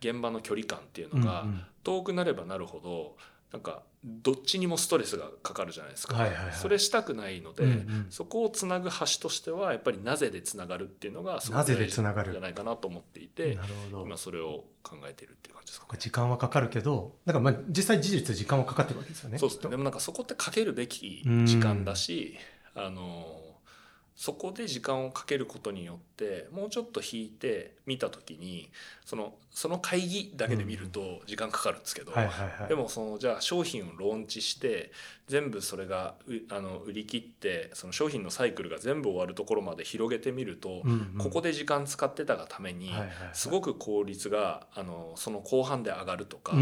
[0.00, 1.46] 現場の距離感っていうのが
[1.84, 3.16] 遠くなればなるほど
[3.52, 6.54] なんかどっちにもストレスがかかるじゃないですか、はいはいはい。
[6.54, 8.06] それしたくないので、うんうん。
[8.10, 12.32] そこをつなぐ橋としてはやっぱりなぜでつながるっていうのがすごなぜく大事でつながる？
[12.32, 14.06] じゃないかなと思っていてなるほど。
[14.06, 15.98] 今それを考えているっていう感じですかね。
[16.00, 19.70] 時間はかかるけどだからまあ実際事実時間はかかってるわけですよねそうですね。
[19.70, 22.36] でもなんかそこってかけるべき時間だし
[22.74, 23.38] あの
[24.16, 28.70] そこで時間をかけることによってもうちょっと引いて見た時に
[29.04, 32.12] そのその会議だけで見ると時間かかるんですけど、
[32.68, 34.92] でもそのじゃあ商品をローンチして
[35.26, 41.18] 全部それがうあの売り切ってその商品のサイクルが全部終わるところまで広げてみると、うんうん。
[41.18, 42.92] ここで時間使ってたがために
[43.32, 46.52] すごく効率があのその後半で上がるとか、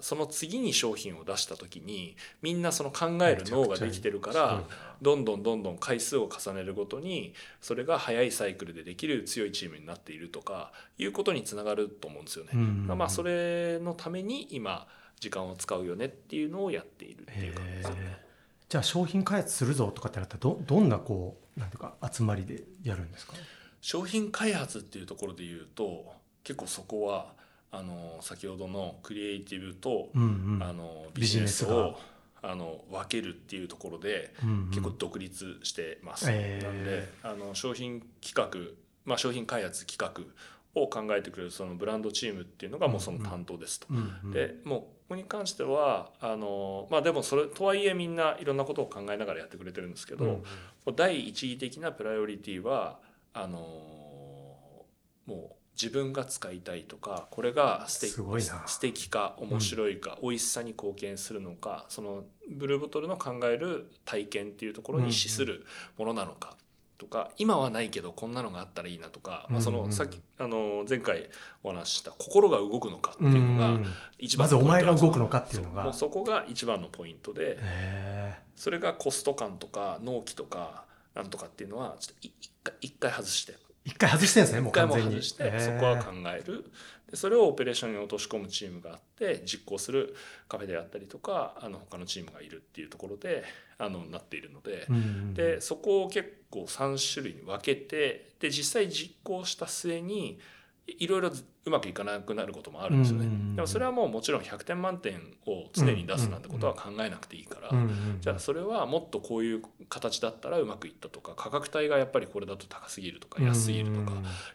[0.00, 4.62] その次に商品を出した時にみんなその考える脳ができてるから
[5.00, 12.50] どんどんどんどん回数を重ねるごとにそれが早いサイクルでできる強いチームになっているとかいうことにつながると思うんですよね。
[12.52, 12.98] うんうんうん。
[12.98, 14.86] まあそれのために今
[15.20, 18.18] 時間を使うよねっていうのをやっているっていう感じですよね。
[18.68, 23.32] じゃあ商品開発するぞとかってなったらどどんなこうなんていうか集まりでやるんですか？
[23.80, 26.12] 商品開発っていうところで言うと
[26.44, 27.32] 結構そこは
[27.70, 30.62] あの先ほどのクリエイティブと、うんうん。
[30.62, 31.98] あのビビジネスを
[32.42, 34.68] あの分けるっていうところでうんうん。
[34.70, 36.26] 結構独立してます。
[36.28, 36.64] えー。
[36.64, 38.74] なんであの商品企画、
[39.04, 43.86] まあ、商品開発企画を考えてくれるそのブランドチームっていうのがもうその担当ですと。
[43.90, 44.30] うんうん。
[44.30, 52.98] でもうここに関してはあのまあでもそれとはいえみんないろんなことを考えながらやってくれてるんですけど、うんもう第一義的なプライオリティは
[53.34, 53.58] あの
[55.26, 65.64] もう自分が使いたいとかこれが素敵素敵か面白いか、美味しさに貢献するのかそのブルーボトルの考える体験っていうところに資する
[65.96, 66.56] ものなのか。
[66.98, 69.86] とか今はないけどこんなのがあったらいいなとか、まあ、そうんうん。
[69.86, 71.30] のさっきあの前回
[71.62, 73.86] お話しした心が動くのかっていうのがうん
[74.18, 74.86] 一まずお番のポイント。
[74.86, 75.92] なんですよ前が動くのかっていうのが。
[75.92, 83.52] そこが一番のポイントでへそれがコスト感とか納期とかなんとかっていうのはちょっとい一回一回外して。
[83.52, 85.14] ー一回外してるんですねも一回う完全に。
[85.16, 86.64] も外してそこは考える。
[87.10, 90.14] でそれをオペレーションに落とし込むチームがあって実行する
[90.46, 93.44] カフェであったりとかあの他のチームがいるっていうところで
[93.78, 100.38] あのなっているのでうんうんでそこを結構3種類に分けてで実際実行した末に
[100.98, 103.26] いろいろうまくいかなくなることもあるんですよね。
[103.26, 114.12] うんうんうんでもそれはもうもちろん100点満点を常に出すなんてことは考えなくていいから、うんうんじゃあそれはもっとこういう形だったらうまくいったとか価格帯がやっぱりこれだと高すぎるとか安すぎるとか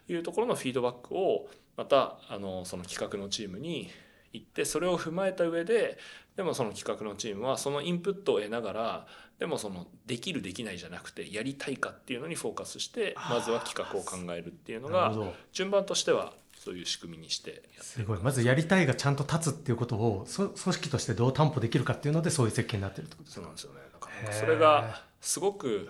[0.07, 3.89] いうところのフィードバックをまたあのその企画のチームに
[4.31, 5.97] 行ってそれを踏まえた上で
[6.35, 9.07] でもその企画のチームはそのインプットを得ながら
[9.39, 15.13] でもそのできるできないじゃなくてやりたいかっていうのにフォーカスしてまずは企画を考えるっていうのが
[15.51, 18.19] 順番としてはそういう仕組みにしてすごい。
[18.19, 23.79] まずやりたいがちゃんと立つっていうことをそ組織としてどう担保できるかっていうのでそういう設計になってるってことですそうかなんですよね。
[23.91, 25.89] だからそれがすごく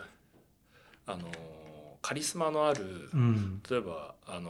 [1.06, 1.28] あの
[2.02, 3.62] カリスマのあるうん。
[3.70, 4.50] 例えばあの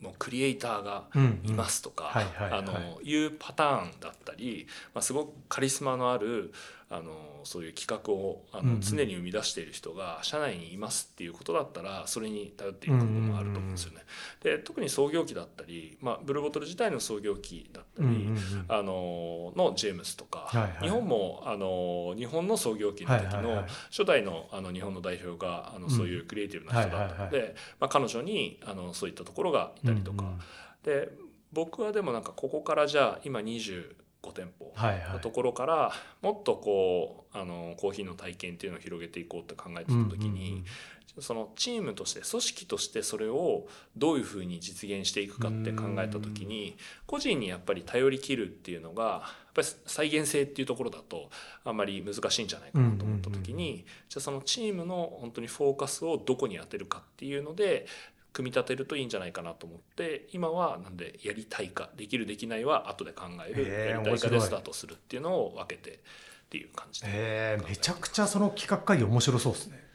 [0.00, 2.22] もうクリエイターがうんいますとか、
[3.02, 6.52] いうパターンだったり、まあ、すごくカリスマのある
[6.92, 14.00] あのそういう企画をあの常に生み出している人が社内にいますっていうことだったらそれに頼っていくこともあると思うんですよね。
[14.42, 18.28] で特に創業期だったり、まあ、ブルーボトル自体の創業期だったり、
[18.68, 20.72] あののジェームスとか、はいはい。
[20.82, 30.40] 日本もあの日本の創業期の時の初代のあの日本の代表があのそういうクリエイティブな人だったので、まあ、彼女にあのそういったところがいたりとか、うんうん
[30.82, 31.10] で
[31.52, 34.72] 僕はでもなんかここからじゃあ今20 5店舗
[35.12, 40.64] のところからもっとこうあのコーヒーの体験っていうのを広げていこうって考えてた時に、
[41.18, 51.30] そのチームとして組織としてそれをどういうふうに実現していくかって考えた時に個人にやっぱり頼りきるっていうのがやっぱり再現性っていうところだと
[51.64, 57.86] あんまり難しいんじゃないかなと思った時にじゃあそのチームの本当にフォーカスをどこに当てるかっていうので
[58.32, 65.98] 組み立てるといいんじゃないかなと思って今はなんでやりたいかできるできないは後で考えるやりたいかでスタートするっていうのを分けてっ
[66.50, 67.08] ていう感じで。
[67.10, 69.90] えー、めちゃくちゃその企画会議面白そうですね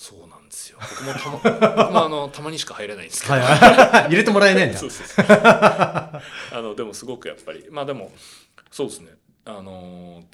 [0.00, 0.78] そうなんですよ。
[0.80, 3.34] 僕もたま 僕もあのたまにしか入れないんですけど。
[3.34, 5.26] はいはい 入れてもらえないんだそうそうそう。
[5.28, 6.22] あ
[6.52, 8.10] のでもすごくやっぱりまあでも
[8.70, 9.12] そうですね。
[9.44, 10.24] あの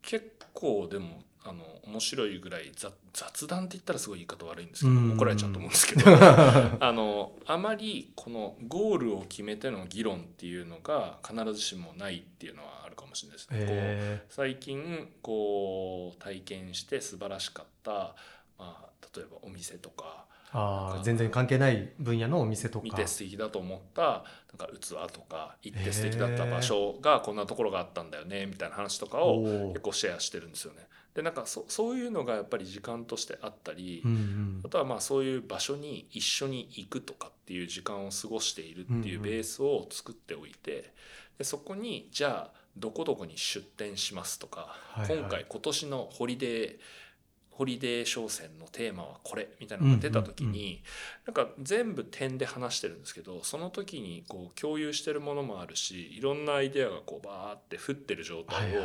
[0.00, 5.12] 結構でもあの面白いぐらい雑雑談って言ったらすごい言い方悪いんですけどうん。
[5.14, 13.58] 怒られちゃうと思うんですけど あのあまりこのゴールを決めての議論っていうのが必ずしもないっていうのはあるかもしれないですね。
[13.60, 18.14] こうえ最近こう体験して素晴らしかった、
[18.58, 22.84] まあ、例えばお店とかー、ああ全然関係ない分野のお店とか。
[22.84, 24.22] 見て素敵だと思ったなん
[24.58, 30.86] か器とか行って素敵だった場所がこんなところがあったんだよねみたいな話とかを結構シェアしてるんですよね。
[31.18, 34.62] でなんかそそういうのがやっぱり時間としてあったり、うんうん。
[34.64, 40.92] あとはまあそういう場所に一緒に行くとかっていう時間を過ごしているっていうベースを作っておいて
[41.36, 45.18] でそこにじゃあどこどこに出店しますとか、はいはい。
[45.18, 46.76] 今回今年のホリデー
[47.50, 50.80] ホリデー商戦のテーマはこれみたいなのが出た時に、
[51.26, 58.82] なんか全部点で話してるんですけどその時にこう共有してるものもあるしいろんなアイデアがこうバーって降ってる状はい態を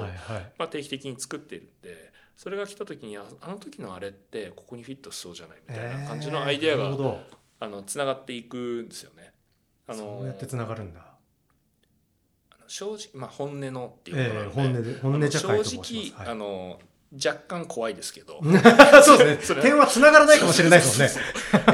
[0.58, 7.18] まあ、定期的に作っているんでそれが来た時にああの時のあれってここにフィットしそうじゃないみたいな感じのアイデアがえー
[7.60, 9.32] あのつながっていくんですよね。
[9.88, 11.00] あのそうやってつながるんだ。
[12.68, 15.94] 正直、まあ、本音のっていうえことなので、え本音で本音じゃ正会と申します。
[15.94, 16.28] 直、はい。
[16.28, 16.80] あの
[17.14, 18.42] 若干怖いですけど。
[19.04, 21.16] そうです それね点はつながらないかもしれないですもんね。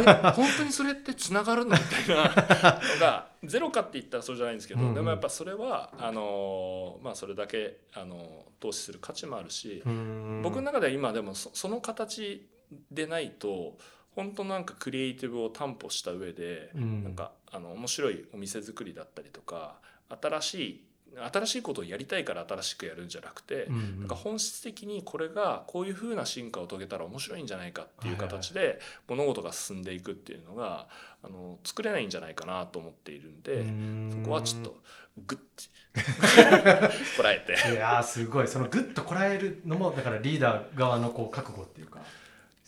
[0.08, 4.88] え本当にそれってつながるのみたいなのが ゼロかって言ったらそうじゃないんですけど、うん。
[4.90, 10.42] うんでもやっぱそれはあの、まあ、それだけあの投資する価値もあるし、うん。
[10.44, 12.48] 僕の中では今でもそその形
[12.92, 13.78] でないと
[14.12, 17.04] 本当なんかクリエイティブを担保した上で、うん。
[17.04, 19.80] なんかあの面白いお店作りだったりとか
[20.22, 20.89] 新しい
[21.32, 24.00] 新しいことをやりたいから新しくやるんじゃなくて、うんうん。
[24.02, 30.88] なんか本質的にこれがこういう風な進化を遂げたら面白いんじゃないかっていう形で物事が進んでいくっていうのが
[31.24, 34.24] あの作れないんじゃないかなと思っているんで、うん。
[34.24, 34.78] そこはちょっと
[35.26, 35.80] グッて。
[37.18, 37.54] こらえて。
[37.72, 38.48] いやーすごい。
[38.48, 42.00] そのグッとこらえるのもだからリーダー側のこう覚悟っていうか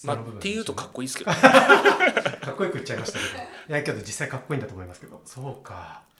[0.04, 1.38] まあ、っていうとかっこいいですけど、 か
[2.52, 3.32] っこよく言っちゃいましたけど。
[3.70, 5.22] いやけど実際かっこいいんだと思いますけど。
[5.26, 6.02] そうか。
[6.10, 6.11] め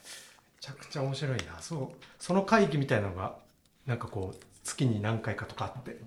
[0.62, 1.60] ちゃくちゃ面白いな。
[1.60, 3.36] そうその会議みたいなのが
[3.88, 6.00] なんかこう月に何回かとかあって。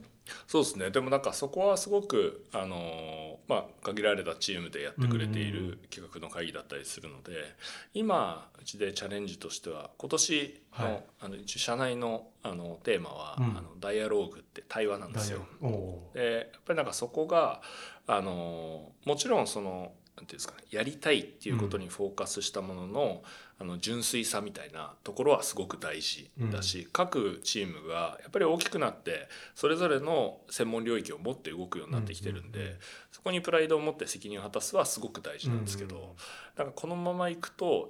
[0.47, 0.91] そうですね。
[0.91, 7.33] でもなんかそこはすごくあのーまあ限られたチームでやってくれていうんる企画の会議だったりするので
[7.93, 11.05] 今うちでチャレンジとしては今年の,、はい。
[11.21, 13.45] あの一応社内のあのテーマは、うん。
[13.45, 15.41] あのダイアローグって対話なんですよ。
[16.15, 17.61] でやっぱりなんかそこが
[18.07, 23.23] あのもちろんそのなんていうんですかねやりたいっていうことにフォーカスしたものの,、
[23.59, 32.79] あの純粋さみたいなところはすごく大事だし、各チームがやっぱり大きくなってそれぞれの専門領域を持って動くようになってきてるんで、うんうんうん
[33.15, 36.17] そこにプライドを持って責任を果たすはすごく大事なんですけど、うんうんうん。
[36.59, 37.89] なんかこのままいくと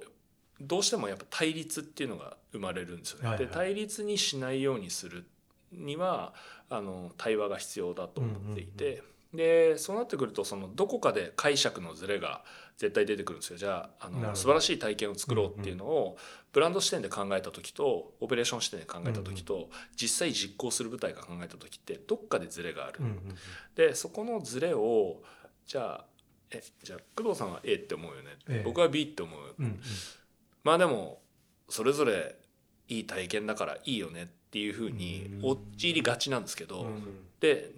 [0.61, 3.27] どうしてもやっぱ対立っていうのが生まれるんですよね。
[3.27, 3.47] はいはい。
[3.47, 5.25] で対立にしないようにする
[5.71, 6.33] には
[6.69, 9.03] あの対話が必要だと思っていて、
[9.35, 12.43] でそうなってくるとそのどこかで解釈のズレが
[12.77, 13.57] 絶対出てくるんですよ。
[13.57, 16.17] じゃああの素晴らしい体験を作ろうっていうのを
[16.51, 22.99] ブランド視点で考えた時とオペレーション視点で考えた時と実際実行する舞台が考えた時ってどっかでズレがある。
[22.99, 23.35] うんうん
[23.75, 25.21] でそこのズレを
[25.67, 26.05] じゃあ
[26.51, 29.79] えじゃあ工藤さんは A って思うよね、ええ僕は B って思う、うんうん。
[30.63, 31.21] まあでも
[31.67, 32.35] それぞれ
[32.87, 37.03] いい体験だからいいよねっていうふうにうん陥りがちなんですけど、うん。
[37.39, 37.71] で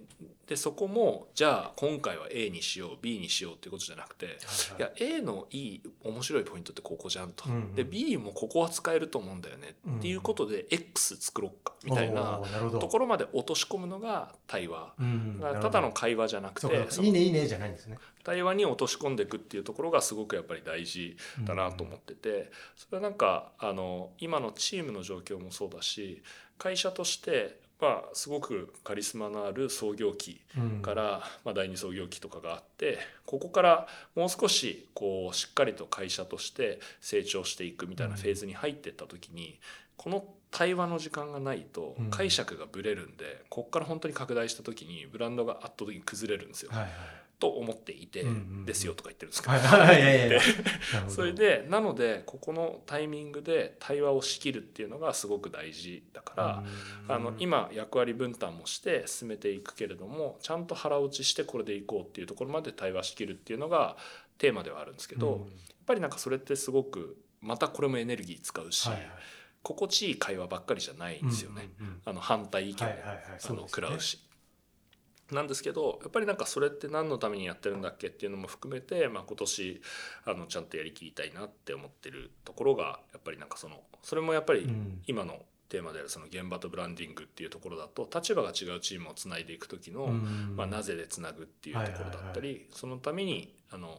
[0.46, 4.34] でそこもじゃあ今回は A にしよう B にしようっていうことじゃなくて、いは
[4.78, 4.80] い。
[4.80, 7.74] や A のいい面白いポイントってここじゃんと、うんうん。
[7.74, 12.40] で B もここは使えると思うんだよねっていうことで X 作ろっかみたいな
[12.80, 14.94] ところまで落とし込むのが対話。
[14.98, 16.66] うんただの会話じゃなくて
[17.02, 17.98] いいねいいねじゃないんですね。
[18.24, 26.22] 対話に落とし込んでいくっていうところがすごくやっぱり大事だなと思っててそれはなんかあの今のチームの状況もそうだし
[26.58, 30.82] 会社としてまあすごくカリスマのある創業期うん。
[30.82, 39.58] から、まあ、第二創業期とかがあってここからもう少しこうしっかりと会社として成長していくみたいなフェーズに入っていった時に
[39.96, 42.10] この対話の時間がないとうん。
[42.10, 46.70] 解釈がぶれるんで、ここから本当に拡大した時にブランドが圧倒的に崩れるんですよ。
[46.72, 46.90] はいはい
[47.40, 48.24] と思っていて、
[48.66, 49.48] ですよとか言ってるんですけ
[51.04, 56.64] ど、それでなのでここのタイミングで対話を仕切るっていうのがすごく大事だから、
[57.06, 63.96] うんあの今役割分担もして進めていくけれどもちゃんと腹落ちしてこれでいこうっていうところまで対話しきるっていうのが
[64.38, 65.50] テーマではあるんですけど、うんやっ
[65.88, 68.98] ぱりなんかそれってすごくまたこれもエネルギー使うし、はい。
[68.98, 69.08] はい
[69.62, 71.68] 心地いい会話ばっかりじゃないんですよね。
[72.04, 73.16] あの反対意見も、はいはいはい。
[73.26, 73.68] あのそうですね。
[73.68, 74.27] 食らうし。
[75.30, 79.82] なんですけどやっぱりなんかそれって何のためにやってるんだっけっていうのも含めて、まあ、今年
[80.24, 85.02] あのちゃんとやりきりたいなって思ってるところがやっぱりなんかそのそれもやっぱりうん。
[85.06, 90.54] 今のテーマであるその現場とブランディングっていうところだと立場が違うチームをつないでいく時の、うん。
[90.56, 93.98] まあ、なぜでつなぐっていうところだったり、はいそのためにあの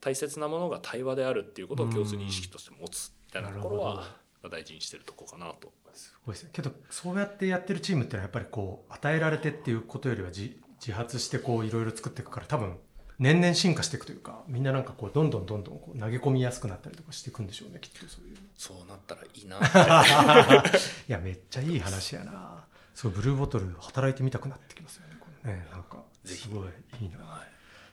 [0.00, 4.16] 大切なものが対話であるっていうことを共通認識として持つみたいなところは
[4.48, 5.72] 大事にしてるとこかなと。
[5.98, 6.14] す。
[6.24, 6.50] ごいですね。
[6.52, 12.76] けどそうやってやってるチームってのはやっぱりこう与えられてっていうことよりは自自発してこういろいろ作っていくから多分
[13.18, 19.58] 年々進化していくというかみんななんかこうどんどんどんどんこう投げ込みやすくなったりとかしていくんでしょうねきっとそういうそうなったらいいな
[21.08, 22.64] いやめっちゃいい話やな。
[22.94, 25.68] そうブルーボトル働いてみたくなってきますよねこれね。
[25.70, 26.68] なんかすごい
[27.00, 27.18] いいな。
[27.18, 27.48] はい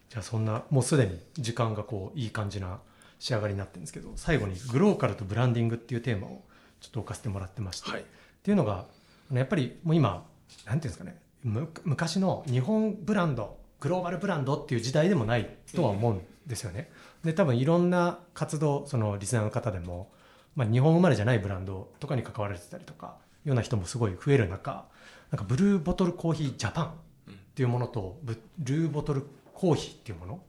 [0.09, 2.79] じゃあそんなもうすでに時間がこういい感じな
[3.19, 6.43] 仕上がりになってるんですけど最後にグローカルとブランディングっていうテーマを
[6.79, 8.01] ちょっと置かせてもらってまして、はい。
[8.01, 8.03] っ
[8.43, 8.85] ていうのが
[9.31, 10.25] やっぱりもう今
[10.65, 16.89] なんていうんですかねむ昔の日本ブランドグローバルブランドっていう時代でもないとは思うんですよね。
[17.23, 20.11] で多分いろんな活動そのリスナーの方でも、
[20.55, 24.85] まあ、日本生まれじゃないブランドとかに関わられてたりとかような人もすごい増える中
[25.31, 26.85] なんかブルーボトルコーヒージャパン
[27.31, 30.41] っていうものとブルーボトルコーヒーっていうもの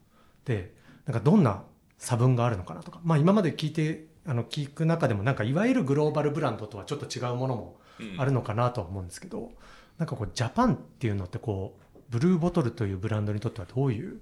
[0.44, 0.74] で
[1.05, 1.62] なんかどんな
[1.99, 9.51] 差分があるのかなとか、まあ、今まで聞いてあの聞く中でもなんかいわゆるグローバルブランドとはちょっと違うものもうんあるのかなとは思うんですけど、
[9.99, 14.20] なんかこうジャパンっていうのってこうブルーボトルというブランドにとってはどういう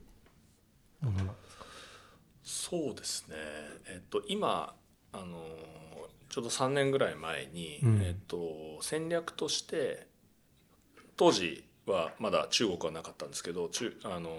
[1.00, 1.64] ものなんですか？
[2.42, 3.36] そうですね、
[3.86, 4.74] えっと、今
[5.12, 5.44] あの
[6.28, 8.02] ちょうど3年ぐらい前に、うん。
[8.02, 10.06] えっと、戦略として
[11.16, 14.30] 当時はまだ中国はなかったんですけど中あの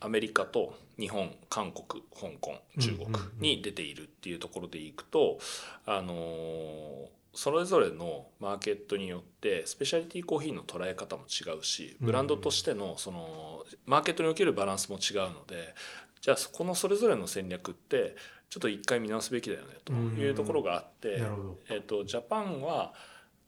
[0.00, 3.08] アメリカと日本韓国香港中国
[3.38, 5.38] に出ているっていうところでいくと、
[5.86, 15.74] あのそれぞれのマーケットによってスペシャリティコーヒーの捉え方も違うしブランドとしてのそのマーケットにおけるバランスも違うので
[16.20, 18.16] じゃあこのそれぞれの戦略って
[18.48, 21.22] ちょっと一回見直すべきだよねというところがあって
[21.68, 22.94] えっとジャパンは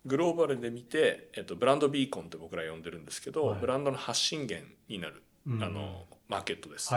[0.06, 3.60] グローバルで見て、えっと、ブランドビーコンって僕ら呼んでるんですけど、はい。
[3.60, 5.62] ブランドの発信源になる、うん。
[5.62, 6.94] あのマーケットです。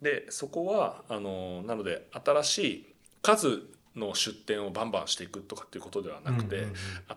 [0.00, 3.62] でそこはあのなので新しい数
[3.96, 6.66] の出店をバンバンしていくとかっていうことではなくて、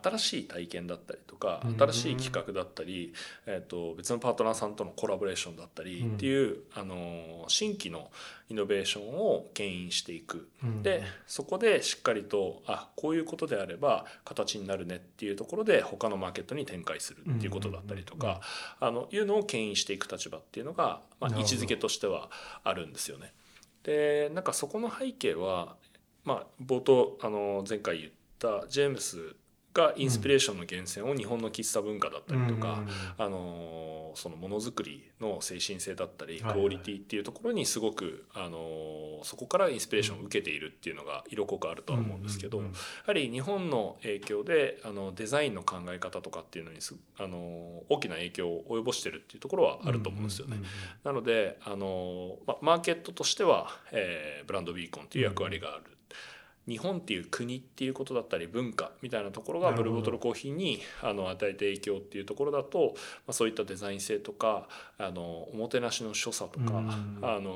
[0.02, 3.12] 新しい体験だったりとかうん新しい企画だったり、
[3.46, 6.14] えー、と別のパートナーさんとのコラボレーションだったりうん。
[6.14, 8.10] っていう、あの新規の
[8.48, 10.48] イノベーションを牽引していく。
[10.62, 10.82] うん。
[10.82, 18.40] でそこでしっかりとあこういうことであれば形になるねっていうところで他のマーケットに展開するっていうことだったりとか
[18.80, 22.30] あのいうのを牽引していく立場っていうのが、まあ、位置づけとしては
[22.64, 23.32] あるんですよね。
[23.82, 25.76] でなんかそこの背景は、
[26.24, 29.36] まあ、冒頭あの前回言ったジェームス
[29.72, 32.82] がインスピレーションの源泉を日本の喫茶文化だったりとか、
[33.18, 42.64] あのそのものづくりの精神性だったりクオリティっていうところにすごく、あのそこからインスピレーションを受けているっていうのが色濃くあるとは思うんですけど、や
[43.06, 50.56] はり日本の影響であのデザインの考え方とかっていうのにすあの大きな影響を及ぼしてるっていうところはあると思うんですよね。
[51.04, 55.84] なのであの、ま、マーケットとしては、えーブランドビーコンという役割がある。
[56.68, 62.94] 日本っていう国っていうことだったり文化みたいなところがブルーボトルコーヒーにあの与えて影響っていうところだと、
[63.26, 67.18] まあ、そういったデザイン性とかあのおもてなしの所作とか、うん。
[67.22, 67.50] あの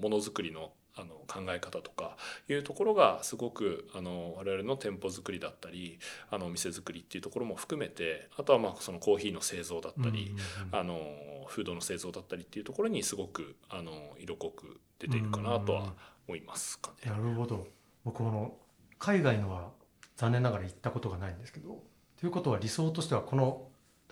[0.00, 2.16] ものづくりのあの考え方とか
[2.48, 5.98] いうところがすごくあの我々の店舗作りだったり
[6.30, 10.34] あのお店作りっていうところも含めてあとはまあそのコーヒーの製造だったり、
[10.70, 11.00] あの
[11.46, 15.94] フードの製造だったりっていうところにすごくあの色濃く出ているかなとは
[16.28, 17.10] 思いますかね。
[17.10, 17.66] なるほど
[18.04, 18.54] 僕この
[18.98, 19.70] 海外のは
[20.16, 21.82] 残念ながら行ったことがないんですけど
[22.20, 23.68] ということは理想としてはこの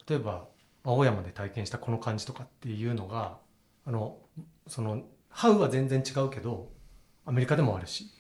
[0.09, 0.47] 例えば
[0.85, 3.39] 青山で体験したこの感じとかっていうのが
[3.87, 4.19] あの
[4.67, 6.71] そのハウは全然違うけど
[7.25, 8.11] アメリカでもあるし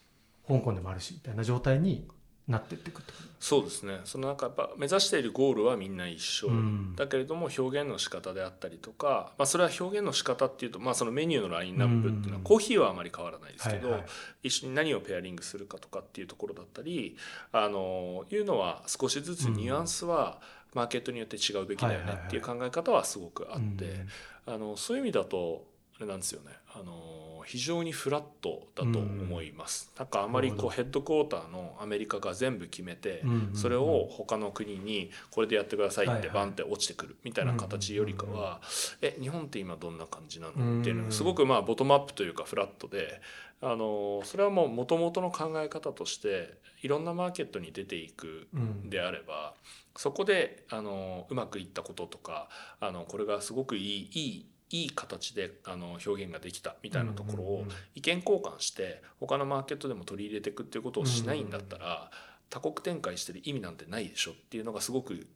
[0.47, 2.09] 香港でもあるしみたいな状態に
[2.49, 3.13] なってってくって
[3.43, 4.01] そうですね。
[4.05, 6.95] そのなんかやっぱ目指しているゴールはみんな一緒、うん。
[6.95, 12.45] だけれども表現の仕方であったりとか、まあ、それは表現の仕方っていうと、まあ、そのメニューのラインナップっていうのはうん。
[12.45, 14.11] コーヒーはあまり変わらないですけど、はいはい。
[14.45, 17.17] 一緒に何をペアリングするかとかっていうところだったり
[17.51, 20.41] あのいうのは少しずつニュアンスは
[20.75, 24.07] マーケットによって違うべきだよねっていう考え方はすごくあって、
[24.47, 25.72] あのそういう意味だとあ
[26.03, 26.51] れなんですよね。
[26.75, 33.57] あの非常にフラットだと思います、なんかあまりこうヘッドクォーターのアメリカが全部決めて、うんうんうん。
[33.57, 38.61] それを他の国にこれでやってくださいってバンって落ちてくるみたいな形よりかは
[39.01, 43.21] え日本って今どんな感じなのっていうのうんがすごくまあボトムアップというかフラットで
[43.61, 48.91] あのそれはもう元々の考え方としていろんなマーケットに出ていくうん。
[48.91, 49.55] であれば
[49.97, 52.49] そこであのうまくいったこととか
[52.81, 57.65] あのこれがすごくいいいいいい形であの表現ができたみたいなところを
[57.95, 62.11] 意見交換して他のマーケットでも取り入れていくっていうことをしないんだったら
[62.49, 65.27] 多国展開してる意味なんてないでしょっていうのがすごく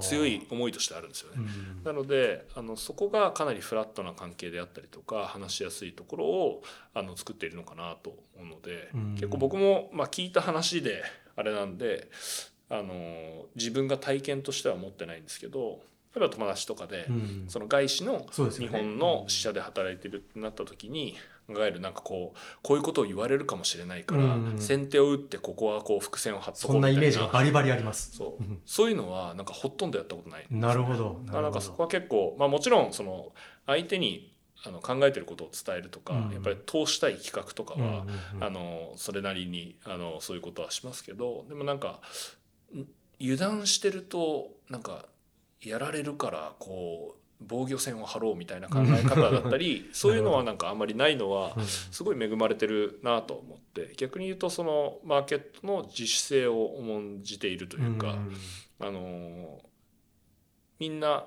[0.00, 1.36] 強い思いとしてあるんですよね。
[1.38, 6.62] うんなのであのそこがかなりフラットな関係であったりとか話しやすいところを
[6.94, 9.14] あの作っているのかなと思うので、うん。
[9.14, 11.04] 結構僕も、まあ、聞いた話で
[11.36, 12.10] あれなんで
[12.68, 15.80] あの自分が体験としては持ってないんですけど
[16.18, 17.44] 例えば友達とかで、うん。
[17.48, 21.16] その外資の日本の支社で働いてるってなった時に
[21.48, 24.58] いわゆるなんかこうこういうことを言われるかもしれないから、うん。
[24.58, 27.18] 先手を打ってここはこう伏線を張っとこそなイうんみたいな。
[27.20, 28.16] メージがバリバリあります。
[28.16, 28.42] そう。
[28.42, 30.60] うんそういうのはなんかほとんどやったことないね。
[30.60, 31.20] なるほど。
[31.26, 33.32] なんかそこは結構、まあ、もちろんその
[33.66, 36.32] 相手にあの考えてることを伝えるとか、うん。
[36.32, 38.04] やっぱり通したい企画とかは、
[38.34, 42.00] うんあのそれなりにあのそういうことはしますけどでもなんか
[42.74, 42.84] ん
[43.20, 45.06] 油断してるとなんか
[45.62, 51.64] やられるからこう防御線を張ろうみたいな考え方だったり そういうのはなんかあんまりないのはうん。
[51.64, 58.12] すごい恵まれてるなと思って逆に言うとそのマーケットの自主性を重んじているというか。
[58.12, 58.34] ん。
[58.80, 59.60] あの
[60.78, 61.26] みんな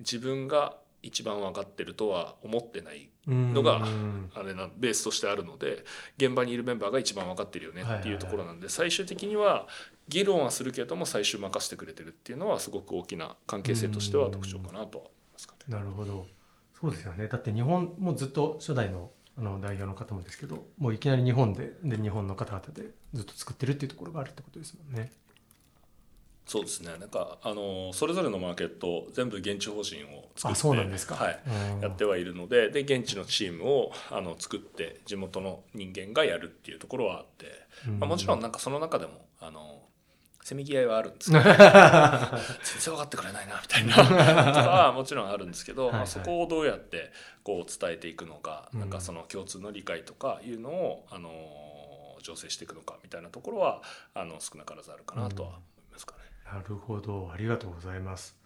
[0.00, 5.84] 自分が一番分かってるとは思ってないうんのがうんあれなベースとしてあるので
[6.16, 9.66] 現場にいるメンバーが一番分かってるよねっていうところなんで最終的には
[10.08, 15.74] 議論はするけども最終任せてくれてるっていうのはすごく大きな関係性としては特徴かなとは思いますかね。
[15.76, 16.26] なるほど
[16.80, 25.10] そうですよねだって日本もずっと初代のあの代表の方もですけどもういきなり日本でで日本の方々でずっと作ってるっていうところがあるってことですもんね。
[26.46, 26.90] そうですね。
[26.98, 30.60] なんかあのそれぞれのマーケット全部現地法人を作って。
[31.14, 31.40] はい、
[31.74, 31.80] うん。
[31.80, 37.46] やってはいるのでで現地のチームをあの作って地元の人間がやるっていうところはあって、
[37.98, 39.82] まあ、もちろんなんかその中でもあの
[40.42, 41.60] せめぎ合いはあるんですけど 全然
[42.86, 43.96] 分かってくれないなみたいな。
[43.96, 46.00] とかはもちろんあるんですけどはいはい。
[46.00, 47.12] まあ、そこをどうやって
[47.44, 48.80] こう伝えていくのか、うん。
[48.80, 51.30] なんかその共通の理解とかいうのをあの
[52.22, 53.82] 醸成していくのかみたいなところは
[54.14, 55.71] あの少なからずあるかなとは思いますかね。
[56.52, 57.30] なるほど。
[57.32, 58.36] ありがとうございます。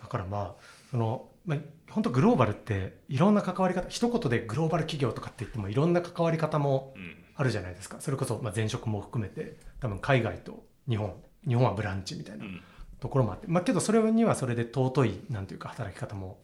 [0.00, 1.58] だからまあその、まあ、
[1.90, 7.16] 本当グローバルっていろんな関わり方一言でグローバル企業とかって言ってもいろんな関わり方もうん。
[7.38, 8.00] あるじゃないですか。
[8.00, 11.14] それこそまあ前職も含めて多分海外と日本
[11.46, 12.60] 日本はブランチみたいなうん。
[12.98, 16.38] ところもあって、まあ、けどそれにはそれで尊いなんていうか働き方も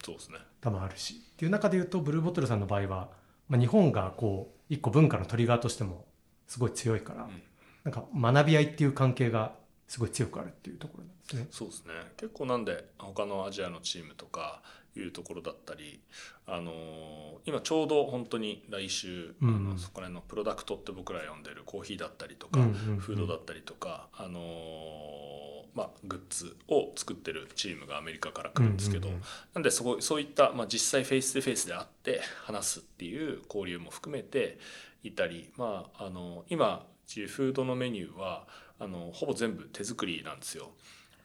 [0.61, 3.09] 多分あるしっていう中で言うとブルーボトルさんの場合は、
[3.49, 6.05] まあ、日本がこう一個文化のトリガーとしても
[6.47, 7.41] すごい強いから、ん。
[7.83, 9.55] なんか学び合いっていう関係が
[9.93, 11.47] すごい強くあるっていうところなんですね。
[11.51, 11.93] そうですね。
[12.17, 14.63] 結構なんで他のアジアのチームとか
[14.95, 16.01] いうところだったり、
[16.47, 17.13] あのー
[17.45, 22.97] 今ちょうど本当に来週、うんあのそこら辺のプロダクトって僕ら呼んでるコーヒーだったりとか、うんうんうん。
[22.97, 29.23] フードだったりとか、あのーまあ、グッズを作ってるチームがアメリカから来るんですけど、うんうんうん。
[29.53, 34.57] なんでそこそういった、まあ、実際フェイス2フェイスで会って話すっていう交流も含めて
[35.03, 38.47] いたり、まあ、あの今うちフードのメニューは
[38.83, 40.71] あのほぼ全部手作りなんですよ。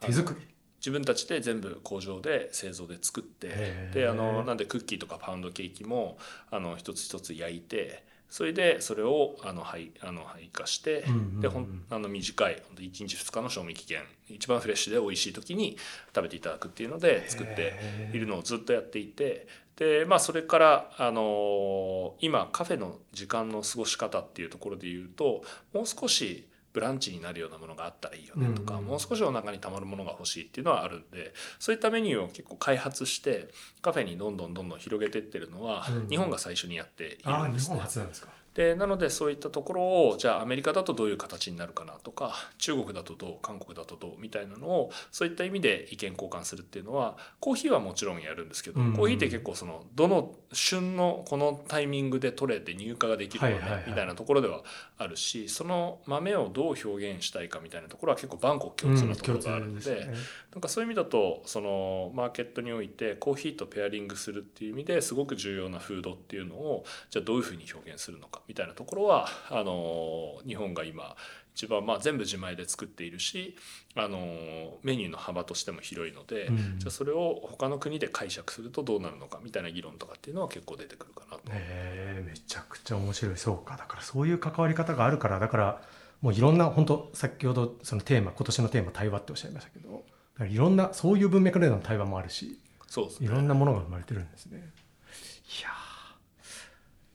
[0.00, 0.46] 手作り？
[0.78, 6.18] 自分たちで全部工場で製造で作ってであのなんでクッキーとかパウンドケーキも
[6.52, 15.76] あの一つ一つ焼いてそれでそれをあの配あの配化して、うんうんうんでほんあの短いほんと1日2日の賞味期限一番フレッシュで美味しい時に
[16.14, 17.74] 食べていただくっていうので作って
[18.12, 19.46] いるのをずっとやっていて
[19.76, 33.48] でまあそれから、あの今カフェの時間の過ごし方っていうところで言うともう少しブランチになるようなものがあったらいいよねとか、うんうんもう少しお腹にたまるものが欲しいっていうのはあるんでそういったメニューを結構開発して
[33.82, 37.84] カフェにどんどんどんどん広げていってるのは、うん日本が最初にやっているんですね本。
[37.84, 38.28] 初なんですか。
[38.54, 48.86] でなのでそういったところをじゃあアメリカだとどういう形になるかなとか中国だとどう韓国だとどうみたいなのをそういった意味で意見交換するっていうのはコーヒーはもちろんやるんですけど、うん。
[48.88, 54.62] うん、コーヒーって結構そのどの旬のこのタイミングで取れて入荷ができるのね、はいはい、みたいなところでは
[54.96, 59.98] あるしその豆をどう表現したいかみたいなところは結構万国共通なところがあるので,、うん。
[59.98, 60.14] でね、
[60.52, 71.14] なんかそういう意味だとそのマーケットにおいてコーヒーとペアリングするっていう意味ですごく重要なフードっていうのをじゃあどういうふうに表現するのかみたいなところはあの日本が今
[71.54, 73.56] 一番まあ全部自前で作っているし
[73.94, 81.42] あのメニューの幅としても広いので、うん、じゃあそれを他の国で解釈するとどうなるのかみたいな議論とかっていうのは結構出てくるかなと。
[81.50, 85.82] えめちゃくちゃ面白いそうかだからそういう関わり方があるからだから
[86.22, 90.04] もういろんな本当先ほどそのテーマ今年のテーマ対話っておっしゃいましたけど
[90.46, 94.58] いろんなそういう文脈での対話もあるしそうです、ね、いろんなものが生まれてるんですね。
[94.58, 95.70] いや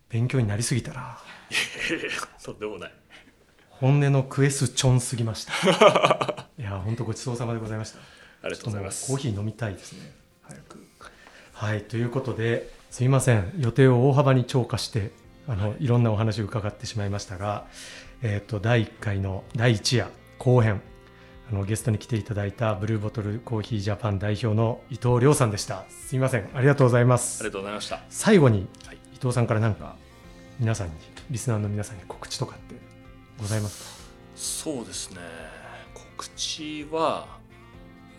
[0.10, 1.18] 勉強になりすぎたな。
[2.44, 2.94] とんでもない。
[3.70, 5.54] 本音のクエスチョンすぎました。
[6.58, 8.00] いや本当ごちそうさまでございました。
[8.44, 9.08] ありがとうございます。
[9.08, 10.12] コーヒー飲みたいですね。
[10.44, 10.84] 早く。
[11.54, 15.12] はいということですみません予定を大幅に超過して
[15.48, 17.66] あの、はい、いろんなお話を伺ってしまいましたが、
[18.22, 20.82] えっ、ー、と第1回の第1夜後編
[21.52, 29.96] あのゲストに来ていただいたブルーボトルコーヒージャパン代表の伊藤亮さんでしたすみませんありがとうございますありがとうございました最後に、はい、伊藤さんから何か
[30.60, 30.94] 皆さんに
[31.32, 32.76] リスナーの皆さんに告知とかって
[33.40, 34.04] ございますか？
[34.36, 35.18] そうですね。
[35.94, 37.28] 告知は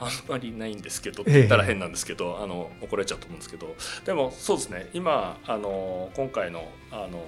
[0.00, 3.74] あんまりないんですけどって言ったら変なんですけど、ええ、あの怒られちゃうと思うんですけど。
[4.04, 4.90] でもそうですね。
[4.92, 7.24] 今あの今回のあの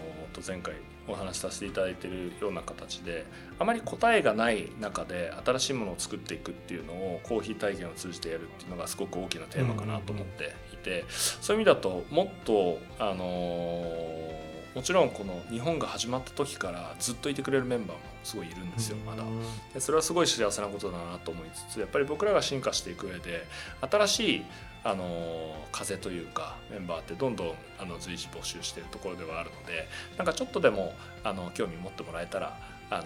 [0.47, 0.75] 前回
[1.09, 3.25] お話しさせていただいているような形で
[3.61, 13.85] あまり答えがない中で新しいものを作っていくっていうのをコーヒー体験を通じてやるっていうのがすごく大きなテーマかなと思っていて、そういう意味だともっとあの
[14.77, 19.23] もちろんこの日本が始まった時からずっといてくれるメンバーもすごいいるんですよまだ
[19.73, 23.47] でそれはすごい幸せなことだなと思いつつやっぱり僕らが進化していく上で
[23.91, 24.45] 新しい
[24.85, 32.59] あの風というかメンバーってどんどんあの随時募集しているところではあるのでなんかちょっとでもあの興味持ってもらえたら
[32.91, 33.05] あの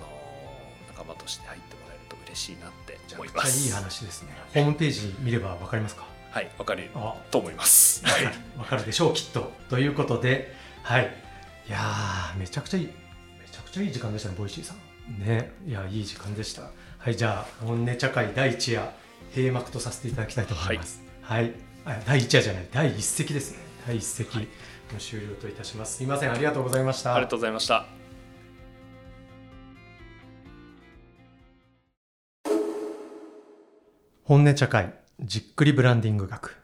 [0.89, 3.67] 仲間として入ってもらえると嬉しいなって思います。
[3.67, 4.31] いい話ですね。
[4.55, 6.05] ホームページ見ればわかりますか？
[6.33, 6.91] はい、わかる
[7.31, 8.05] と思います。
[8.05, 8.25] はい、
[8.59, 9.53] わかるでしょうきっと。
[9.69, 10.53] ということで、
[10.83, 11.30] はい、
[11.69, 11.79] いや
[12.37, 12.93] めちゃくちゃいいめ
[13.51, 14.77] ちゃくちゃいい時間でしたね、 Voicy さん。
[15.19, 16.71] ね、いやいい時間でした。
[16.99, 18.93] はい、じゃあ本音茶会第一夜
[19.35, 21.03] 閉幕とさせていただきたいと思います。
[21.23, 21.53] はい、
[21.85, 22.03] はい。
[22.07, 23.59] 第1夜じゃない第1席ですね。
[23.87, 27.15] 第1席の終了といたします、すみませんありがとうございました。
[27.15, 27.87] ありがとうございました。
[34.25, 36.60] 本音茶会じっくりブランディング学